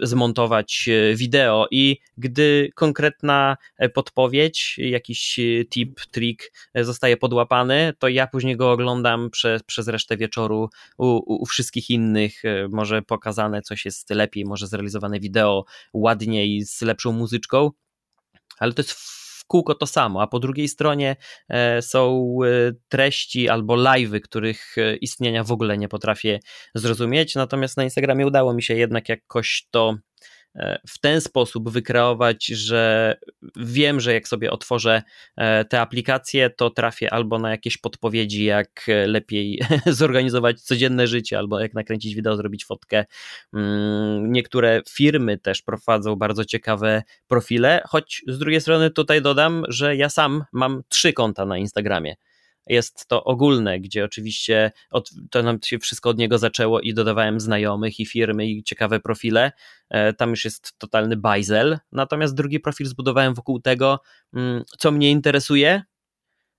zmontować 0.00 0.88
wideo. 1.14 1.66
I 1.70 1.98
gdy 2.18 2.70
konkretna 2.74 3.56
podpowiedź, 3.94 4.74
jakiś 4.78 5.40
tip, 5.70 6.00
trik 6.10 6.52
zostaje 6.74 7.16
podłapany, 7.16 7.92
to 7.98 8.08
ja 8.08 8.26
później 8.26 8.56
go 8.56 8.72
oglądam 8.72 9.30
przez, 9.30 9.62
przez 9.62 9.88
resztę 9.88 10.16
wieczoru 10.16 10.70
u, 10.98 11.42
u 11.42 11.46
wszystkich 11.46 11.90
innych. 11.90 12.42
Może 12.70 13.02
pokazane 13.02 13.62
coś 13.62 13.84
jest 13.84 14.10
lepiej, 14.10 14.44
może 14.44 14.66
zrealizowane 14.66 15.20
wideo 15.20 15.64
ładniej, 15.92 16.62
z 16.64 16.82
lepszą 16.82 17.12
muzyczką. 17.12 17.70
Ale 18.58 18.72
to 18.72 18.82
jest 18.82 19.21
kółko 19.52 19.74
to 19.74 19.86
samo, 19.86 20.22
a 20.22 20.26
po 20.26 20.38
drugiej 20.38 20.68
stronie 20.68 21.16
e, 21.48 21.82
są 21.82 22.36
e, 22.44 22.72
treści 22.88 23.48
albo 23.48 23.74
live'y, 23.74 24.20
których 24.20 24.78
e, 24.78 24.96
istnienia 24.96 25.44
w 25.44 25.52
ogóle 25.52 25.78
nie 25.78 25.88
potrafię 25.88 26.40
zrozumieć, 26.74 27.34
natomiast 27.34 27.76
na 27.76 27.84
Instagramie 27.84 28.26
udało 28.26 28.54
mi 28.54 28.62
się 28.62 28.74
jednak 28.74 29.08
jakoś 29.08 29.68
to 29.70 29.96
w 30.88 30.98
ten 30.98 31.20
sposób 31.20 31.70
wykreować, 31.70 32.46
że 32.46 33.16
wiem, 33.56 34.00
że 34.00 34.12
jak 34.14 34.28
sobie 34.28 34.50
otworzę 34.50 35.02
e, 35.36 35.64
te 35.64 35.80
aplikacje, 35.80 36.50
to 36.50 36.70
trafię 36.70 37.12
albo 37.12 37.38
na 37.38 37.50
jakieś 37.50 37.78
podpowiedzi, 37.78 38.44
jak 38.44 38.86
lepiej 39.06 39.62
zorganizować 39.86 40.60
codzienne 40.60 41.06
życie, 41.06 41.38
albo 41.38 41.60
jak 41.60 41.74
nakręcić 41.74 42.14
wideo, 42.14 42.36
zrobić 42.36 42.64
fotkę. 42.64 43.04
Mm, 43.54 44.32
niektóre 44.32 44.82
firmy 44.90 45.38
też 45.38 45.62
prowadzą 45.62 46.16
bardzo 46.16 46.44
ciekawe 46.44 47.02
profile, 47.28 47.82
choć 47.86 48.22
z 48.28 48.38
drugiej 48.38 48.60
strony 48.60 48.90
tutaj 48.90 49.22
dodam, 49.22 49.64
że 49.68 49.96
ja 49.96 50.08
sam 50.08 50.44
mam 50.52 50.82
trzy 50.88 51.12
konta 51.12 51.46
na 51.46 51.58
Instagramie 51.58 52.14
jest 52.66 53.06
to 53.08 53.24
ogólne, 53.24 53.80
gdzie 53.80 54.04
oczywiście 54.04 54.72
od, 54.90 55.10
to 55.30 55.42
nam 55.42 55.58
się 55.64 55.78
wszystko 55.78 56.10
od 56.10 56.18
niego 56.18 56.38
zaczęło 56.38 56.80
i 56.80 56.94
dodawałem 56.94 57.40
znajomych 57.40 58.00
i 58.00 58.06
firmy 58.06 58.46
i 58.46 58.62
ciekawe 58.62 59.00
profile. 59.00 59.52
E, 59.90 60.12
tam 60.12 60.30
już 60.30 60.44
jest 60.44 60.78
totalny 60.78 61.16
bajzel. 61.16 61.78
Natomiast 61.92 62.34
drugi 62.34 62.60
profil 62.60 62.86
zbudowałem 62.86 63.34
wokół 63.34 63.60
tego, 63.60 64.00
mm, 64.34 64.64
co 64.78 64.90
mnie 64.90 65.10
interesuje, 65.10 65.82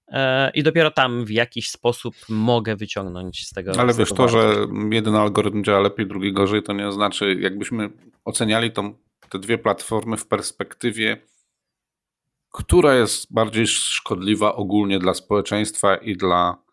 e, 0.08 0.52
i 0.52 0.64
dopiero 0.64 0.92
tam 0.92 1.26
w 1.26 1.30
jakiś 1.30 1.70
sposób 1.70 2.16
mogę 2.30 2.76
wyciągnąć 2.76 3.48
z 3.48 3.50
tego. 3.50 3.72
Ale 3.78 3.94
z 3.94 3.98
wiesz, 3.98 4.14
to, 4.14 4.28
że 4.28 4.56
jeden 4.92 5.16
algorytm 5.16 5.64
działa 5.64 5.80
lepiej, 5.80 6.08
drugi 6.08 6.34
gorzej, 6.34 6.64
to 6.64 6.74
nie 6.74 6.92
znaczy, 6.92 7.38
jakbyśmy 7.40 7.90
oceniali 8.26 8.72
tą, 8.72 8.94
te 9.30 9.40
dwie 9.40 9.58
platformy 9.58 10.18
w 10.18 10.28
perspektywie 10.28 11.18
która 12.54 12.96
jest 12.96 13.34
bardziej 13.34 13.68
szkodliwa 13.68 14.56
ogólnie 14.56 15.00
dla 15.00 15.14
społeczeństwa 15.14 15.96
i 15.96 16.18
dla 16.18 16.64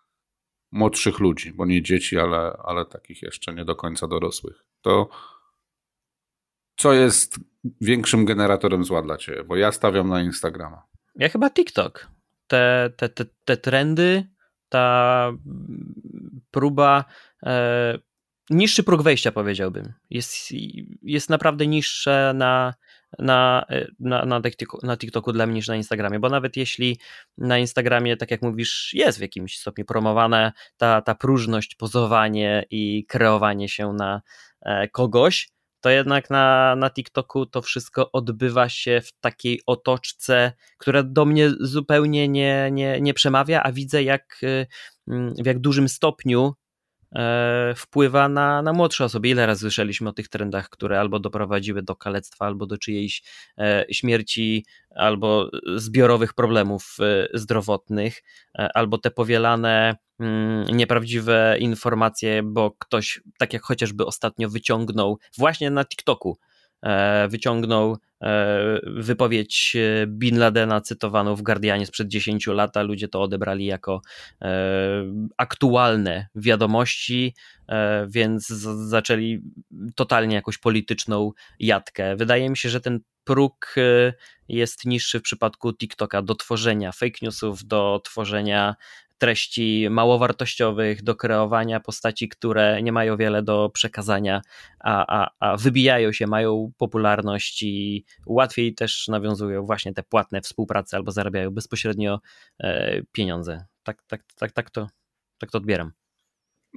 młodszych 0.72 1.18
ludzi, 1.18 1.52
bo 1.52 1.66
nie 1.66 1.82
dzieci, 1.82 2.18
ale, 2.18 2.56
ale 2.64 2.84
takich 2.84 3.22
jeszcze 3.22 3.54
nie 3.54 3.64
do 3.64 3.76
końca 3.76 4.08
dorosłych. 4.08 4.64
To 4.80 5.08
co 6.76 6.92
jest 6.92 7.40
większym 7.80 8.24
generatorem 8.24 8.84
zła 8.84 9.02
dla 9.02 9.16
ciebie? 9.16 9.44
Bo 9.44 9.56
ja 9.56 9.72
stawiam 9.72 10.08
na 10.08 10.22
Instagrama. 10.22 10.82
Ja 11.14 11.28
chyba 11.28 11.50
TikTok. 11.50 12.08
Te, 12.46 12.92
te, 12.96 13.08
te, 13.08 13.24
te 13.44 13.56
trendy, 13.56 14.26
ta 14.68 15.32
próba 16.50 17.04
e, 17.46 17.98
niższy 18.50 18.82
próg 18.82 19.02
wejścia 19.02 19.32
powiedziałbym. 19.32 19.92
Jest, 20.10 20.34
jest 21.02 21.30
naprawdę 21.30 21.66
niższe 21.66 22.32
na 22.34 22.74
na, 23.18 23.66
na, 24.00 24.24
na, 24.24 24.40
TikToku, 24.40 24.86
na 24.86 24.96
TikToku 24.96 25.32
dla 25.32 25.46
mnie 25.46 25.54
niż 25.54 25.68
na 25.68 25.76
Instagramie, 25.76 26.18
bo 26.18 26.28
nawet 26.28 26.56
jeśli 26.56 26.98
na 27.38 27.58
Instagramie, 27.58 28.16
tak 28.16 28.30
jak 28.30 28.42
mówisz, 28.42 28.90
jest 28.94 29.18
w 29.18 29.22
jakimś 29.22 29.58
stopniu 29.58 29.84
promowane 29.84 30.52
ta, 30.76 31.02
ta 31.02 31.14
próżność, 31.14 31.74
pozowanie 31.74 32.64
i 32.70 33.06
kreowanie 33.08 33.68
się 33.68 33.92
na 33.92 34.22
e, 34.62 34.88
kogoś, 34.88 35.48
to 35.80 35.90
jednak 35.90 36.30
na, 36.30 36.76
na 36.76 36.90
TikToku 36.90 37.46
to 37.46 37.62
wszystko 37.62 38.12
odbywa 38.12 38.68
się 38.68 39.00
w 39.00 39.12
takiej 39.12 39.60
otoczce, 39.66 40.52
która 40.78 41.02
do 41.02 41.24
mnie 41.24 41.50
zupełnie 41.60 42.28
nie, 42.28 42.68
nie, 42.72 43.00
nie 43.00 43.14
przemawia, 43.14 43.62
a 43.62 43.72
widzę 43.72 44.02
jak 44.02 44.40
w 45.42 45.46
jak 45.46 45.58
dużym 45.58 45.88
stopniu 45.88 46.54
E, 46.54 46.69
wpływa 47.76 48.28
na, 48.28 48.62
na 48.62 48.72
młodsze 48.72 49.04
osoby. 49.04 49.28
Ile 49.28 49.46
razy 49.46 49.60
słyszeliśmy 49.60 50.08
o 50.08 50.12
tych 50.12 50.28
trendach, 50.28 50.68
które 50.68 51.00
albo 51.00 51.18
doprowadziły 51.20 51.82
do 51.82 51.96
kalectwa, 51.96 52.46
albo 52.46 52.66
do 52.66 52.78
czyjejś 52.78 53.22
e, 53.58 53.84
śmierci, 53.90 54.66
albo 54.94 55.50
zbiorowych 55.76 56.34
problemów 56.34 56.96
e, 57.00 57.28
zdrowotnych, 57.38 58.22
albo 58.74 58.98
te 58.98 59.10
powielane 59.10 59.96
mm, 60.20 60.64
nieprawdziwe 60.76 61.56
informacje, 61.60 62.42
bo 62.42 62.70
ktoś, 62.70 63.20
tak 63.38 63.52
jak 63.52 63.62
chociażby 63.62 64.06
ostatnio 64.06 64.48
wyciągnął 64.48 65.18
właśnie 65.38 65.70
na 65.70 65.84
TikToku, 65.84 66.38
wyciągnął 67.28 67.96
E, 68.22 68.80
wypowiedź 68.86 69.76
e, 69.76 70.06
Bin 70.06 70.38
Ladena 70.38 70.80
cytowaną 70.80 71.34
w 71.34 71.42
Guardianie 71.42 71.86
sprzed 71.86 72.08
10 72.08 72.46
lat, 72.46 72.76
a 72.76 72.82
ludzie 72.82 73.08
to 73.08 73.22
odebrali 73.22 73.66
jako 73.66 74.02
e, 74.42 74.48
aktualne 75.36 76.26
wiadomości, 76.34 77.34
więc 78.08 78.46
zaczęli 78.88 79.42
totalnie 79.94 80.34
jakąś 80.34 80.58
polityczną 80.58 81.32
jatkę. 81.60 82.16
Wydaje 82.16 82.50
mi 82.50 82.56
się, 82.56 82.68
że 82.68 82.80
ten 82.80 83.00
próg 83.24 83.74
jest 84.48 84.86
niższy 84.86 85.18
w 85.18 85.22
przypadku 85.22 85.72
TikToka 85.72 86.22
do 86.22 86.34
tworzenia 86.34 86.92
fake 86.92 87.18
newsów, 87.22 87.64
do 87.64 88.00
tworzenia 88.04 88.74
treści 89.20 89.87
małowartościowych, 89.90 91.02
do 91.02 91.16
kreowania 91.16 91.80
postaci, 91.80 92.28
które 92.28 92.83
nie 92.83 92.92
mają 92.92 93.16
wiele 93.16 93.42
do 93.42 93.70
przekazania, 93.74 94.42
a, 94.80 95.22
a, 95.22 95.30
a 95.40 95.56
wybijają 95.56 96.12
się, 96.12 96.26
mają 96.26 96.72
popularność 96.78 97.62
i 97.62 98.05
łatwiej 98.26 98.74
też 98.74 99.09
nawiązują 99.09 99.66
właśnie 99.66 99.94
te 99.94 100.03
płatne 100.03 100.40
współprace 100.40 100.97
albo 100.97 101.12
zarabiają 101.12 101.51
bezpośrednio 101.51 102.20
e, 102.61 103.03
pieniądze. 103.12 103.64
Tak, 103.82 104.03
tak, 104.07 104.22
tak, 104.36 104.53
tak, 104.53 104.70
to, 104.70 104.88
tak 105.38 105.51
to 105.51 105.59
odbieram. 105.59 105.92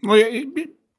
No 0.04 0.16
ja, 0.16 0.28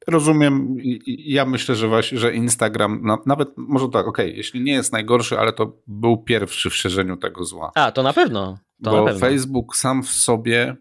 Rozumiem. 0.06 0.76
Ja 1.06 1.44
myślę, 1.46 1.74
że 1.74 1.88
właśnie, 1.88 2.18
że 2.18 2.34
Instagram, 2.34 3.00
no, 3.04 3.22
nawet 3.26 3.48
może 3.56 3.88
tak, 3.88 4.06
okej, 4.06 4.26
okay, 4.26 4.36
jeśli 4.36 4.60
nie 4.60 4.72
jest 4.72 4.92
najgorszy, 4.92 5.38
ale 5.38 5.52
to 5.52 5.76
był 5.86 6.16
pierwszy 6.16 6.70
w 6.70 6.74
szerzeniu 6.74 7.16
tego 7.16 7.44
zła. 7.44 7.70
A, 7.74 7.92
to 7.92 8.02
na 8.02 8.12
pewno. 8.12 8.58
To 8.84 8.90
Bo 8.90 9.00
na 9.00 9.04
pewno. 9.04 9.20
Facebook 9.20 9.76
sam 9.76 10.02
w 10.02 10.10
sobie, 10.10 10.76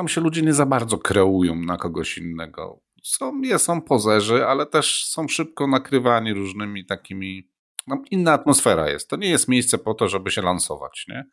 tam 0.00 0.08
się 0.08 0.20
ludzie 0.20 0.42
nie 0.42 0.54
za 0.54 0.66
bardzo 0.66 0.98
kreują 0.98 1.54
na 1.54 1.76
kogoś 1.76 2.18
innego. 2.18 2.80
Są, 3.02 3.40
są 3.58 3.82
pozerzy, 3.82 4.46
ale 4.46 4.66
też 4.66 5.04
są 5.04 5.28
szybko 5.28 5.66
nakrywani 5.66 6.34
różnymi 6.34 6.86
takimi. 6.86 7.50
No, 7.86 8.02
inna 8.10 8.32
atmosfera 8.32 8.90
jest. 8.90 9.10
To 9.10 9.16
nie 9.16 9.28
jest 9.28 9.48
miejsce 9.48 9.78
po 9.78 9.94
to, 9.94 10.08
żeby 10.08 10.30
się 10.30 10.42
lansować, 10.42 11.04
nie? 11.08 11.24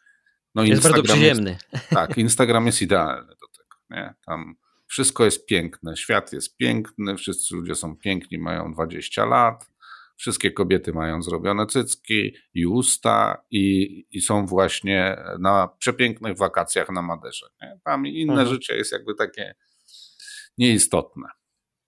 No, 0.56 0.64
jest 0.64 0.74
Instagram 0.74 1.02
bardzo 1.02 1.14
przyjemny. 1.14 1.58
Jest, 1.74 1.90
tak, 2.00 2.18
Instagram 2.18 2.66
jest 2.66 2.82
idealny 2.82 3.28
do 3.28 3.48
tego, 3.58 3.76
nie? 3.90 4.14
Tam 4.26 4.56
wszystko 4.88 5.26
jest 5.26 5.46
piękne, 5.46 5.98
świat 5.98 6.34
jest 6.34 6.58
piękny, 6.58 7.18
wszyscy 7.18 7.56
ludzie 7.56 7.76
są 7.76 7.96
piękni, 7.96 8.38
mają 8.38 8.74
20 8.74 9.26
lat, 9.26 9.72
wszystkie 10.18 10.52
kobiety 10.52 10.94
mają 10.94 11.22
zrobione 11.22 11.68
cycki 11.68 12.34
i 12.54 12.66
usta 12.66 13.44
i, 13.52 14.06
i 14.12 14.22
są 14.22 14.46
właśnie 14.46 15.18
na 15.40 15.68
przepięknych 15.80 16.38
wakacjach 16.38 16.90
na 16.90 17.02
Maderze. 17.02 17.48
Nie? 17.62 17.80
Tam 17.84 18.08
inne 18.08 18.34
mhm. 18.34 18.50
życie 18.50 18.76
jest 18.76 18.92
jakby 18.92 19.16
takie 19.16 19.56
nieistotne. 20.58 21.28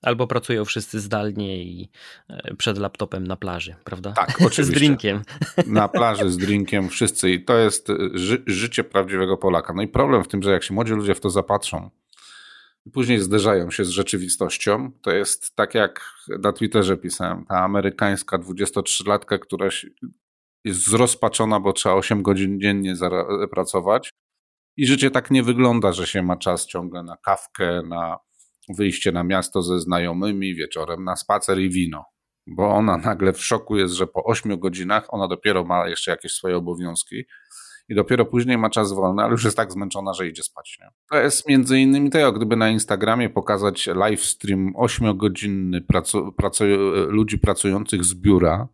Albo 0.01 0.27
pracują 0.27 0.65
wszyscy 0.65 0.99
zdalnie 0.99 1.63
i 1.63 1.89
e, 2.29 2.55
przed 2.55 2.77
laptopem 2.77 3.27
na 3.27 3.35
plaży, 3.35 3.75
prawda? 3.83 4.11
Tak, 4.11 4.29
oczywiście. 4.35 4.63
z 4.63 4.69
drinkiem. 4.71 5.21
Na 5.67 5.87
plaży 5.87 6.29
z 6.29 6.37
drinkiem 6.37 6.89
wszyscy 6.89 7.31
i 7.31 7.43
to 7.45 7.57
jest 7.57 7.87
ży 8.13 8.43
życie 8.47 8.83
prawdziwego 8.83 9.37
Polaka. 9.37 9.73
No 9.73 9.81
i 9.81 9.87
problem 9.87 10.23
w 10.23 10.27
tym, 10.27 10.43
że 10.43 10.51
jak 10.51 10.63
się 10.63 10.73
młodzi 10.73 10.93
ludzie 10.93 11.15
w 11.15 11.19
to 11.19 11.29
zapatrzą, 11.29 11.89
później 12.93 13.19
zderzają 13.19 13.71
się 13.71 13.85
z 13.85 13.89
rzeczywistością. 13.89 14.91
To 15.01 15.11
jest 15.11 15.55
tak 15.55 15.75
jak 15.75 16.05
na 16.39 16.53
Twitterze 16.53 16.97
pisałem, 16.97 17.45
ta 17.45 17.59
amerykańska 17.59 18.37
23-latka, 18.37 19.39
która 19.39 19.69
jest 20.65 20.85
zrozpaczona, 20.85 21.59
bo 21.59 21.73
trzeba 21.73 21.95
8 21.95 22.23
godzin 22.23 22.59
dziennie 22.59 22.95
pracować. 23.51 24.09
I 24.77 24.87
życie 24.87 25.11
tak 25.11 25.31
nie 25.31 25.43
wygląda, 25.43 25.91
że 25.91 26.07
się 26.07 26.23
ma 26.23 26.37
czas 26.37 26.65
ciągle 26.65 27.03
na 27.03 27.17
kawkę, 27.17 27.81
na 27.87 28.17
wyjście 28.69 29.11
na 29.11 29.23
miasto 29.23 29.61
ze 29.61 29.79
znajomymi, 29.79 30.55
wieczorem 30.55 31.03
na 31.03 31.15
spacer 31.15 31.59
i 31.59 31.69
wino. 31.69 32.05
Bo 32.47 32.69
ona 32.69 32.97
nagle 32.97 33.33
w 33.33 33.45
szoku 33.45 33.77
jest, 33.77 33.93
że 33.93 34.07
po 34.07 34.23
8 34.23 34.59
godzinach 34.59 35.13
ona 35.13 35.27
dopiero 35.27 35.63
ma 35.65 35.87
jeszcze 35.87 36.11
jakieś 36.11 36.31
swoje 36.31 36.57
obowiązki 36.57 37.23
i 37.89 37.95
dopiero 37.95 38.25
później 38.25 38.57
ma 38.57 38.69
czas 38.69 38.93
wolny, 38.93 39.23
ale 39.23 39.31
już 39.31 39.43
jest 39.43 39.57
tak 39.57 39.71
zmęczona, 39.71 40.13
że 40.13 40.27
idzie 40.27 40.43
spać. 40.43 40.77
Nie? 40.81 40.89
To 41.09 41.17
jest 41.17 41.47
między 41.47 41.79
innymi 41.79 42.09
to, 42.09 42.31
gdyby 42.33 42.55
na 42.55 42.69
Instagramie 42.69 43.29
pokazać 43.29 43.87
live 43.87 44.23
stream 44.23 44.73
8-godzinny 44.73 45.81
pracu, 45.81 46.31
pracu, 46.31 46.63
ludzi 47.07 47.39
pracujących 47.39 48.03
z 48.03 48.13
biura. 48.13 48.67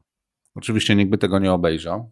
Oczywiście 0.56 0.96
nikt 0.96 1.12
by 1.12 1.18
tego 1.18 1.40
nie 1.40 1.54
obejrzał, 1.54 2.12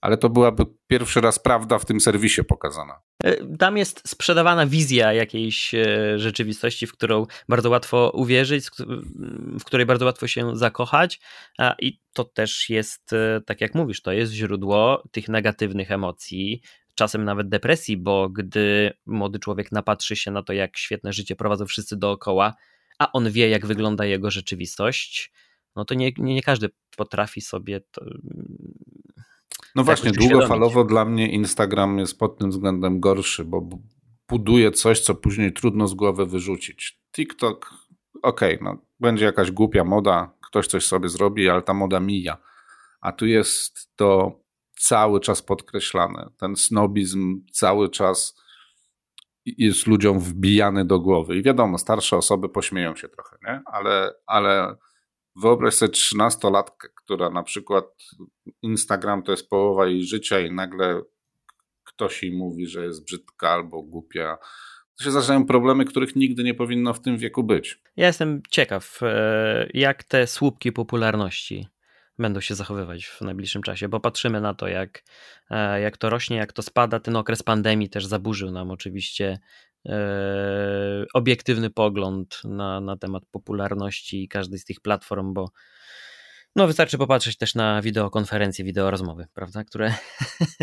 ale 0.00 0.16
to 0.16 0.28
byłaby 0.28 0.66
pierwszy 0.86 1.20
raz 1.20 1.38
prawda 1.38 1.78
w 1.78 1.84
tym 1.84 2.00
serwisie 2.00 2.44
pokazana. 2.44 3.00
E, 3.24 3.56
tam 3.56 3.76
jest 3.76 4.08
sprzedawana 4.08 4.66
wizja 4.66 5.12
jakiejś 5.12 5.74
e, 5.74 6.18
rzeczywistości, 6.18 6.86
w 6.86 6.92
którą 6.92 7.26
bardzo 7.48 7.70
łatwo 7.70 8.10
uwierzyć, 8.14 8.66
w 9.60 9.64
której 9.64 9.86
bardzo 9.86 10.04
łatwo 10.04 10.26
się 10.26 10.56
zakochać 10.56 11.20
i 11.78 12.00
to 12.12 12.24
też 12.24 12.70
jest, 12.70 13.12
e, 13.12 13.40
tak 13.46 13.60
jak 13.60 13.74
mówisz, 13.74 14.02
to 14.02 14.12
jest 14.12 14.32
źródło 14.32 15.02
tych 15.10 15.28
negatywnych 15.28 15.90
emocji, 15.90 16.62
czasem 16.94 17.24
nawet 17.24 17.48
depresji, 17.48 17.96
bo 17.96 18.28
gdy 18.28 18.92
młody 19.06 19.38
człowiek 19.38 19.72
napatrzy 19.72 20.16
się 20.16 20.30
na 20.30 20.42
to, 20.42 20.52
jak 20.52 20.76
świetne 20.76 21.12
życie 21.12 21.36
prowadzą 21.36 21.66
wszyscy 21.66 21.96
dookoła, 21.96 22.54
a 22.98 23.12
on 23.12 23.30
wie, 23.30 23.48
jak 23.48 23.66
wygląda 23.66 24.04
jego 24.04 24.30
rzeczywistość, 24.30 25.32
no 25.76 25.84
to 25.84 25.94
nie, 25.94 26.12
nie, 26.18 26.34
nie 26.34 26.42
każdy 26.42 26.68
potrafi 26.96 27.40
sobie 27.40 27.80
to 27.90 28.04
no 29.74 29.84
właśnie, 29.84 30.10
długofalowo 30.10 30.84
dla 30.84 31.04
mnie 31.04 31.28
Instagram 31.28 31.98
jest 31.98 32.18
pod 32.18 32.38
tym 32.38 32.50
względem 32.50 33.00
gorszy, 33.00 33.44
bo 33.44 33.68
buduje 34.28 34.70
coś, 34.70 35.00
co 35.00 35.14
później 35.14 35.52
trudno 35.52 35.86
z 35.86 35.94
głowy 35.94 36.26
wyrzucić. 36.26 37.00
TikTok, 37.12 37.74
okej, 38.22 38.54
okay, 38.54 38.64
no, 38.64 38.82
będzie 39.00 39.24
jakaś 39.24 39.50
głupia 39.50 39.84
moda, 39.84 40.34
ktoś 40.46 40.66
coś 40.66 40.86
sobie 40.86 41.08
zrobi, 41.08 41.48
ale 41.48 41.62
ta 41.62 41.74
moda 41.74 42.00
mija. 42.00 42.38
A 43.00 43.12
tu 43.12 43.26
jest 43.26 43.96
to 43.96 44.40
cały 44.76 45.20
czas 45.20 45.42
podkreślane. 45.42 46.30
Ten 46.36 46.56
snobizm 46.56 47.40
cały 47.52 47.88
czas 47.88 48.40
jest 49.44 49.86
ludziom 49.86 50.18
wbijany 50.18 50.84
do 50.84 51.00
głowy. 51.00 51.36
I 51.36 51.42
wiadomo, 51.42 51.78
starsze 51.78 52.16
osoby 52.16 52.48
pośmieją 52.48 52.96
się 52.96 53.08
trochę, 53.08 53.36
nie? 53.46 53.62
Ale, 53.66 54.14
ale 54.26 54.76
Wyobraź 55.36 55.74
sobie 55.74 55.92
trzynastolatkę, 55.92 56.88
która 56.94 57.30
na 57.30 57.42
przykład 57.42 57.84
Instagram 58.62 59.22
to 59.22 59.32
jest 59.32 59.48
połowa 59.48 59.86
jej 59.86 60.04
życia 60.04 60.40
i 60.40 60.52
nagle 60.52 61.02
ktoś 61.84 62.22
jej 62.22 62.32
mówi, 62.32 62.66
że 62.66 62.84
jest 62.84 63.04
brzydka 63.04 63.48
albo 63.48 63.82
głupia. 63.82 64.38
To 64.98 65.04
się 65.04 65.10
zaczynają 65.10 65.46
problemy, 65.46 65.84
których 65.84 66.16
nigdy 66.16 66.44
nie 66.44 66.54
powinno 66.54 66.94
w 66.94 67.00
tym 67.00 67.18
wieku 67.18 67.44
być. 67.44 67.82
Ja 67.96 68.06
jestem 68.06 68.42
ciekaw, 68.50 69.00
e, 69.02 69.68
jak 69.74 70.04
te 70.04 70.26
słupki 70.26 70.72
popularności 70.72 71.68
będą 72.18 72.40
się 72.40 72.54
zachowywać 72.54 73.06
w 73.06 73.20
najbliższym 73.20 73.62
czasie, 73.62 73.88
bo 73.88 74.00
patrzymy 74.00 74.40
na 74.40 74.54
to, 74.54 74.68
jak, 74.68 75.02
e, 75.50 75.80
jak 75.80 75.96
to 75.96 76.10
rośnie, 76.10 76.36
jak 76.36 76.52
to 76.52 76.62
spada. 76.62 77.00
Ten 77.00 77.16
okres 77.16 77.42
pandemii 77.42 77.88
też 77.88 78.06
zaburzył 78.06 78.50
nam 78.50 78.70
oczywiście 78.70 79.38
obiektywny 81.14 81.70
pogląd 81.70 82.40
na, 82.44 82.80
na 82.80 82.96
temat 82.96 83.22
popularności 83.30 84.28
każdej 84.28 84.58
z 84.58 84.64
tych 84.64 84.80
platform, 84.80 85.34
bo 85.34 85.50
no 86.56 86.66
wystarczy 86.66 86.98
popatrzeć 86.98 87.36
też 87.36 87.54
na 87.54 87.82
wideokonferencje, 87.82 88.64
wideorozmowy, 88.64 89.26
prawda, 89.34 89.64
które 89.64 89.94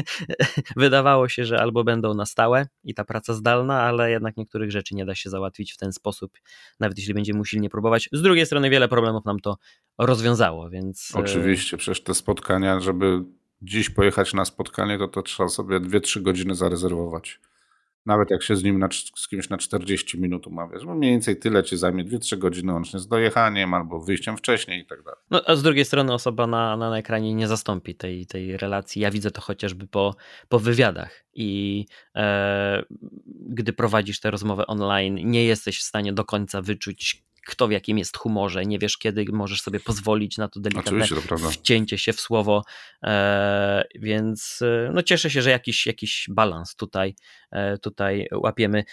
wydawało 0.75 1.29
się, 1.29 1.45
że 1.45 1.59
albo 1.61 1.83
będą 1.83 2.13
na 2.13 2.25
stałe 2.25 2.67
i 2.83 2.93
ta 2.93 3.03
praca 3.03 3.33
zdalna, 3.33 3.81
ale 3.81 4.11
jednak 4.11 4.37
niektórych 4.37 4.71
rzeczy 4.71 4.95
nie 4.95 5.05
da 5.05 5.15
się 5.15 5.29
załatwić 5.29 5.73
w 5.73 5.77
ten 5.77 5.93
sposób, 5.93 6.37
nawet 6.79 6.97
jeśli 6.97 7.13
będziemy 7.13 7.39
usilnie 7.39 7.69
próbować. 7.69 8.09
Z 8.11 8.21
drugiej 8.21 8.45
strony 8.45 8.69
wiele 8.69 8.87
problemów 8.87 9.25
nam 9.25 9.39
to 9.39 9.57
rozwiązało, 9.97 10.69
więc... 10.69 11.11
E, 11.15 11.19
Oczywiście, 11.19 11.77
przecież 11.77 12.03
te 12.03 12.13
spotkania, 12.13 12.79
żeby 12.79 13.23
dziś 13.61 13.89
pojechać 13.89 14.33
na 14.33 14.45
spotkanie, 14.45 14.97
to 14.97 15.07
to 15.07 15.21
trzeba 15.21 15.49
sobie 15.49 15.79
2-3 15.79 16.21
godziny 16.21 16.55
zarezerwować. 16.55 17.39
Nawet 18.07 18.31
jak 18.31 18.43
się 18.43 18.55
z 18.55 18.63
nim 18.63 18.79
na, 18.79 18.89
z 19.15 19.27
kimś 19.27 19.49
na 19.49 19.57
40 19.57 20.19
minut 20.19 20.47
umawiasz, 20.47 20.85
bo 20.85 20.95
mniej 20.95 21.11
więcej 21.11 21.39
tyle 21.39 21.63
ci 21.63 21.77
zajmie 21.77 22.05
2-3 22.05 22.37
godziny 22.37 22.73
łącznie 22.73 22.99
z 22.99 23.07
dojechaniem 23.07 23.73
albo 23.73 23.99
wyjściem 23.99 24.37
wcześniej 24.37 24.81
i 24.81 24.85
tak 24.85 25.03
dalej. 25.03 25.19
No 25.29 25.41
a 25.45 25.55
z 25.55 25.63
drugiej 25.63 25.85
strony 25.85 26.13
osoba 26.13 26.47
na, 26.47 26.77
na, 26.77 26.97
ekranie 26.97 27.33
nie 27.33 27.47
zastąpi 27.47 27.95
tej, 27.95 28.25
tej 28.25 28.57
relacji. 28.57 29.01
Ja 29.01 29.11
widzę 29.11 29.31
to 29.31 29.41
chociażby 29.41 29.87
po, 29.87 30.15
po 30.49 30.59
wywiadach 30.59 31.23
i 31.33 31.85
e, 32.15 32.83
gdy 33.49 33.73
prowadzisz 33.73 34.19
tę 34.19 34.31
rozmowę 34.31 34.67
online, 34.67 35.19
nie 35.23 35.45
jesteś 35.45 35.79
w 35.79 35.83
stanie 35.83 36.13
do 36.13 36.25
końca 36.25 36.61
wyczuć, 36.61 37.26
kto 37.47 37.67
w 37.67 37.71
jakim 37.71 37.97
jest 37.97 38.17
humorze, 38.17 38.65
nie 38.65 38.79
wiesz 38.79 38.97
kiedy 38.97 39.25
możesz 39.31 39.61
sobie 39.61 39.79
pozwolić 39.79 40.37
na 40.37 40.47
to 40.47 40.59
delikatne 40.59 41.05
wcięcie 41.51 41.97
się 41.97 42.13
w 42.13 42.21
słowo, 42.21 42.63
e, 43.03 43.83
więc 43.95 44.59
e, 44.61 44.91
no 44.93 45.03
cieszę 45.03 45.29
się, 45.29 45.41
że 45.41 45.49
jakiś, 45.49 45.85
jakiś 45.85 46.25
balans 46.29 46.75
tutaj, 46.75 47.15
e, 47.51 47.77
tutaj 47.77 48.27
łapiemy. 48.31 48.83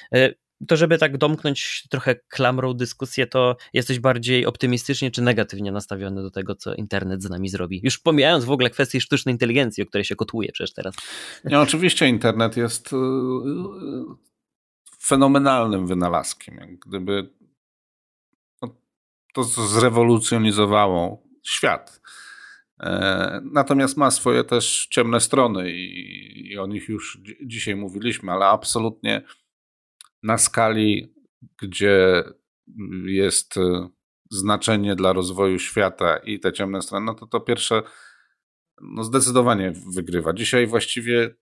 To 0.68 0.76
żeby 0.76 0.98
tak 0.98 1.18
domknąć 1.18 1.86
trochę 1.90 2.14
klamrą 2.28 2.74
dyskusję, 2.74 3.26
to 3.26 3.56
jesteś 3.72 3.98
bardziej 3.98 4.46
optymistycznie 4.46 5.10
czy 5.10 5.22
negatywnie 5.22 5.72
nastawiony 5.72 6.22
do 6.22 6.30
tego, 6.30 6.54
co 6.54 6.74
internet 6.74 7.22
z 7.22 7.30
nami 7.30 7.48
zrobi? 7.48 7.80
Już 7.84 7.98
pomijając 7.98 8.44
w 8.44 8.50
ogóle 8.50 8.70
kwestię 8.70 9.00
sztucznej 9.00 9.32
inteligencji, 9.32 9.82
o 9.82 9.86
której 9.86 10.04
się 10.04 10.16
kotuje 10.16 10.52
przecież 10.52 10.72
teraz. 10.72 10.94
Nie, 11.44 11.60
oczywiście 11.60 12.08
internet 12.08 12.56
jest 12.56 12.90
fenomenalnym 15.00 15.86
wynalazkiem. 15.86 16.78
gdyby 16.86 17.30
to 19.34 19.44
zrewolucjonizowało 19.44 21.22
świat. 21.42 22.00
E, 22.80 23.40
natomiast 23.52 23.96
ma 23.96 24.10
swoje 24.10 24.44
też 24.44 24.86
ciemne 24.90 25.20
strony 25.20 25.72
i, 25.72 26.52
i 26.52 26.58
o 26.58 26.66
nich 26.66 26.88
już 26.88 27.18
dzisiaj 27.46 27.76
mówiliśmy, 27.76 28.32
ale 28.32 28.46
absolutnie 28.46 29.22
na 30.22 30.38
skali, 30.38 31.14
gdzie 31.62 32.24
jest 33.06 33.56
e, 33.56 33.88
znaczenie 34.30 34.96
dla 34.96 35.12
rozwoju 35.12 35.58
świata 35.58 36.16
i 36.16 36.40
te 36.40 36.52
ciemne 36.52 36.82
strony, 36.82 37.06
no 37.06 37.14
to 37.14 37.26
to 37.26 37.40
pierwsze 37.40 37.82
no 38.80 39.04
zdecydowanie 39.04 39.72
wygrywa. 39.94 40.32
Dzisiaj 40.32 40.66
właściwie 40.66 41.34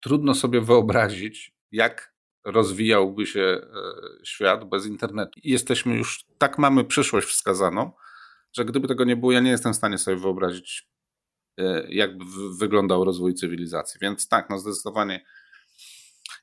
trudno 0.00 0.34
sobie 0.34 0.60
wyobrazić, 0.60 1.54
jak 1.72 2.13
rozwijałby 2.44 3.26
się 3.26 3.40
e, 3.40 3.66
świat 4.24 4.68
bez 4.68 4.86
internetu. 4.86 5.40
Jesteśmy 5.44 5.96
już, 5.96 6.24
tak 6.38 6.58
mamy 6.58 6.84
przyszłość 6.84 7.28
wskazaną, 7.28 7.92
że 8.56 8.64
gdyby 8.64 8.88
tego 8.88 9.04
nie 9.04 9.16
było, 9.16 9.32
ja 9.32 9.40
nie 9.40 9.50
jestem 9.50 9.72
w 9.72 9.76
stanie 9.76 9.98
sobie 9.98 10.16
wyobrazić, 10.16 10.88
e, 11.58 11.86
jak 11.88 12.10
wyglądał 12.58 13.04
rozwój 13.04 13.34
cywilizacji. 13.34 13.98
Więc 14.02 14.28
tak, 14.28 14.50
no 14.50 14.58
zdecydowanie 14.58 15.24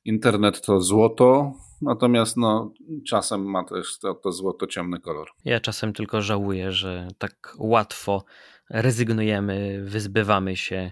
internet 0.05 0.61
to 0.61 0.81
złoto, 0.81 1.53
natomiast 1.81 2.37
no, 2.37 2.73
czasem 3.07 3.45
ma 3.45 3.63
też 3.63 3.99
to, 3.99 4.13
to 4.13 4.31
złoto 4.31 4.67
ciemny 4.67 4.99
kolor. 4.99 5.29
Ja 5.45 5.59
czasem 5.59 5.93
tylko 5.93 6.21
żałuję, 6.21 6.71
że 6.71 7.07
tak 7.17 7.55
łatwo 7.57 8.25
rezygnujemy, 8.69 9.83
wyzbywamy 9.85 10.55
się 10.55 10.91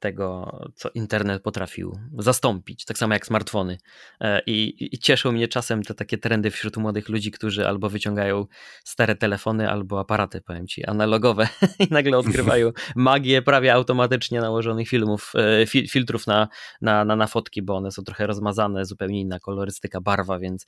tego, 0.00 0.58
co 0.74 0.90
internet 0.94 1.42
potrafił 1.42 1.98
zastąpić, 2.18 2.84
tak 2.84 2.98
samo 2.98 3.14
jak 3.14 3.26
smartfony. 3.26 3.78
E, 4.20 4.42
I, 4.46 4.88
I 4.94 4.98
cieszą 4.98 5.32
mnie 5.32 5.48
czasem 5.48 5.82
te 5.82 5.94
takie 5.94 6.18
trendy 6.18 6.50
wśród 6.50 6.76
młodych 6.76 7.08
ludzi, 7.08 7.30
którzy 7.30 7.68
albo 7.68 7.90
wyciągają 7.90 8.46
stare 8.84 9.16
telefony, 9.16 9.70
albo 9.70 10.00
aparaty, 10.00 10.40
powiem 10.40 10.66
ci, 10.66 10.86
analogowe 10.86 11.48
i 11.78 11.86
nagle 11.90 12.18
odkrywają 12.18 12.72
magię 12.96 13.42
prawie 13.42 13.74
automatycznie 13.74 14.40
nałożonych 14.40 14.88
filmów, 14.88 15.32
e, 15.34 15.66
fil, 15.66 15.88
filtrów 15.88 16.26
na, 16.26 16.48
na, 16.80 17.04
na, 17.04 17.16
na 17.16 17.26
fotki, 17.26 17.62
bo 17.62 17.76
one 17.76 17.90
są 17.90 18.02
trochę 18.02 18.26
rozmazane, 18.26 18.84
zupełnie 18.84 19.20
inna 19.20 19.40
kolorystyka, 19.40 20.00
barwa, 20.00 20.38
więc 20.38 20.66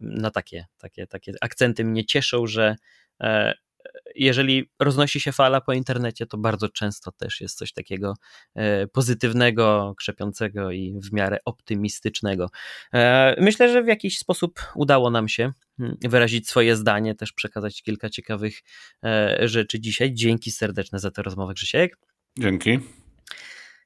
na 0.00 0.30
takie, 0.30 0.66
takie, 0.78 1.06
takie 1.06 1.32
akcenty 1.40 1.84
mnie 1.84 2.04
cieszą, 2.04 2.46
że 2.46 2.76
jeżeli 4.14 4.70
roznosi 4.80 5.20
się 5.20 5.32
fala 5.32 5.60
po 5.60 5.72
internecie, 5.72 6.26
to 6.26 6.38
bardzo 6.38 6.68
często 6.68 7.12
też 7.12 7.40
jest 7.40 7.58
coś 7.58 7.72
takiego 7.72 8.14
e, 8.54 8.86
pozytywnego, 8.86 9.94
krzepiącego 9.98 10.70
i 10.70 10.98
w 11.04 11.12
miarę 11.12 11.38
optymistycznego. 11.44 12.50
E, 12.94 13.36
myślę, 13.40 13.72
że 13.72 13.82
w 13.82 13.86
jakiś 13.86 14.18
sposób 14.18 14.60
udało 14.74 15.10
nam 15.10 15.28
się 15.28 15.52
hmm, 15.78 15.96
wyrazić 16.02 16.48
swoje 16.48 16.76
zdanie, 16.76 17.14
też 17.14 17.32
przekazać 17.32 17.82
kilka 17.82 18.10
ciekawych 18.10 18.60
e, 19.04 19.38
rzeczy 19.48 19.80
dzisiaj. 19.80 20.14
Dzięki 20.14 20.50
serdeczne 20.50 20.98
za 20.98 21.10
tę 21.10 21.22
rozmowę, 21.22 21.54
Krzysiek. 21.54 21.98
Dzięki. 22.38 22.78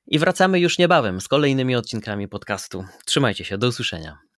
I 0.06 0.18
wracamy 0.18 0.60
już 0.60 0.78
niebawem 0.78 1.20
z 1.20 1.28
kolejnymi 1.28 1.76
odcinkami 1.76 2.28
podcastu. 2.28 2.84
Trzymajcie 3.04 3.44
się, 3.44 3.58
do 3.58 3.68
usłyszenia. 3.68 4.24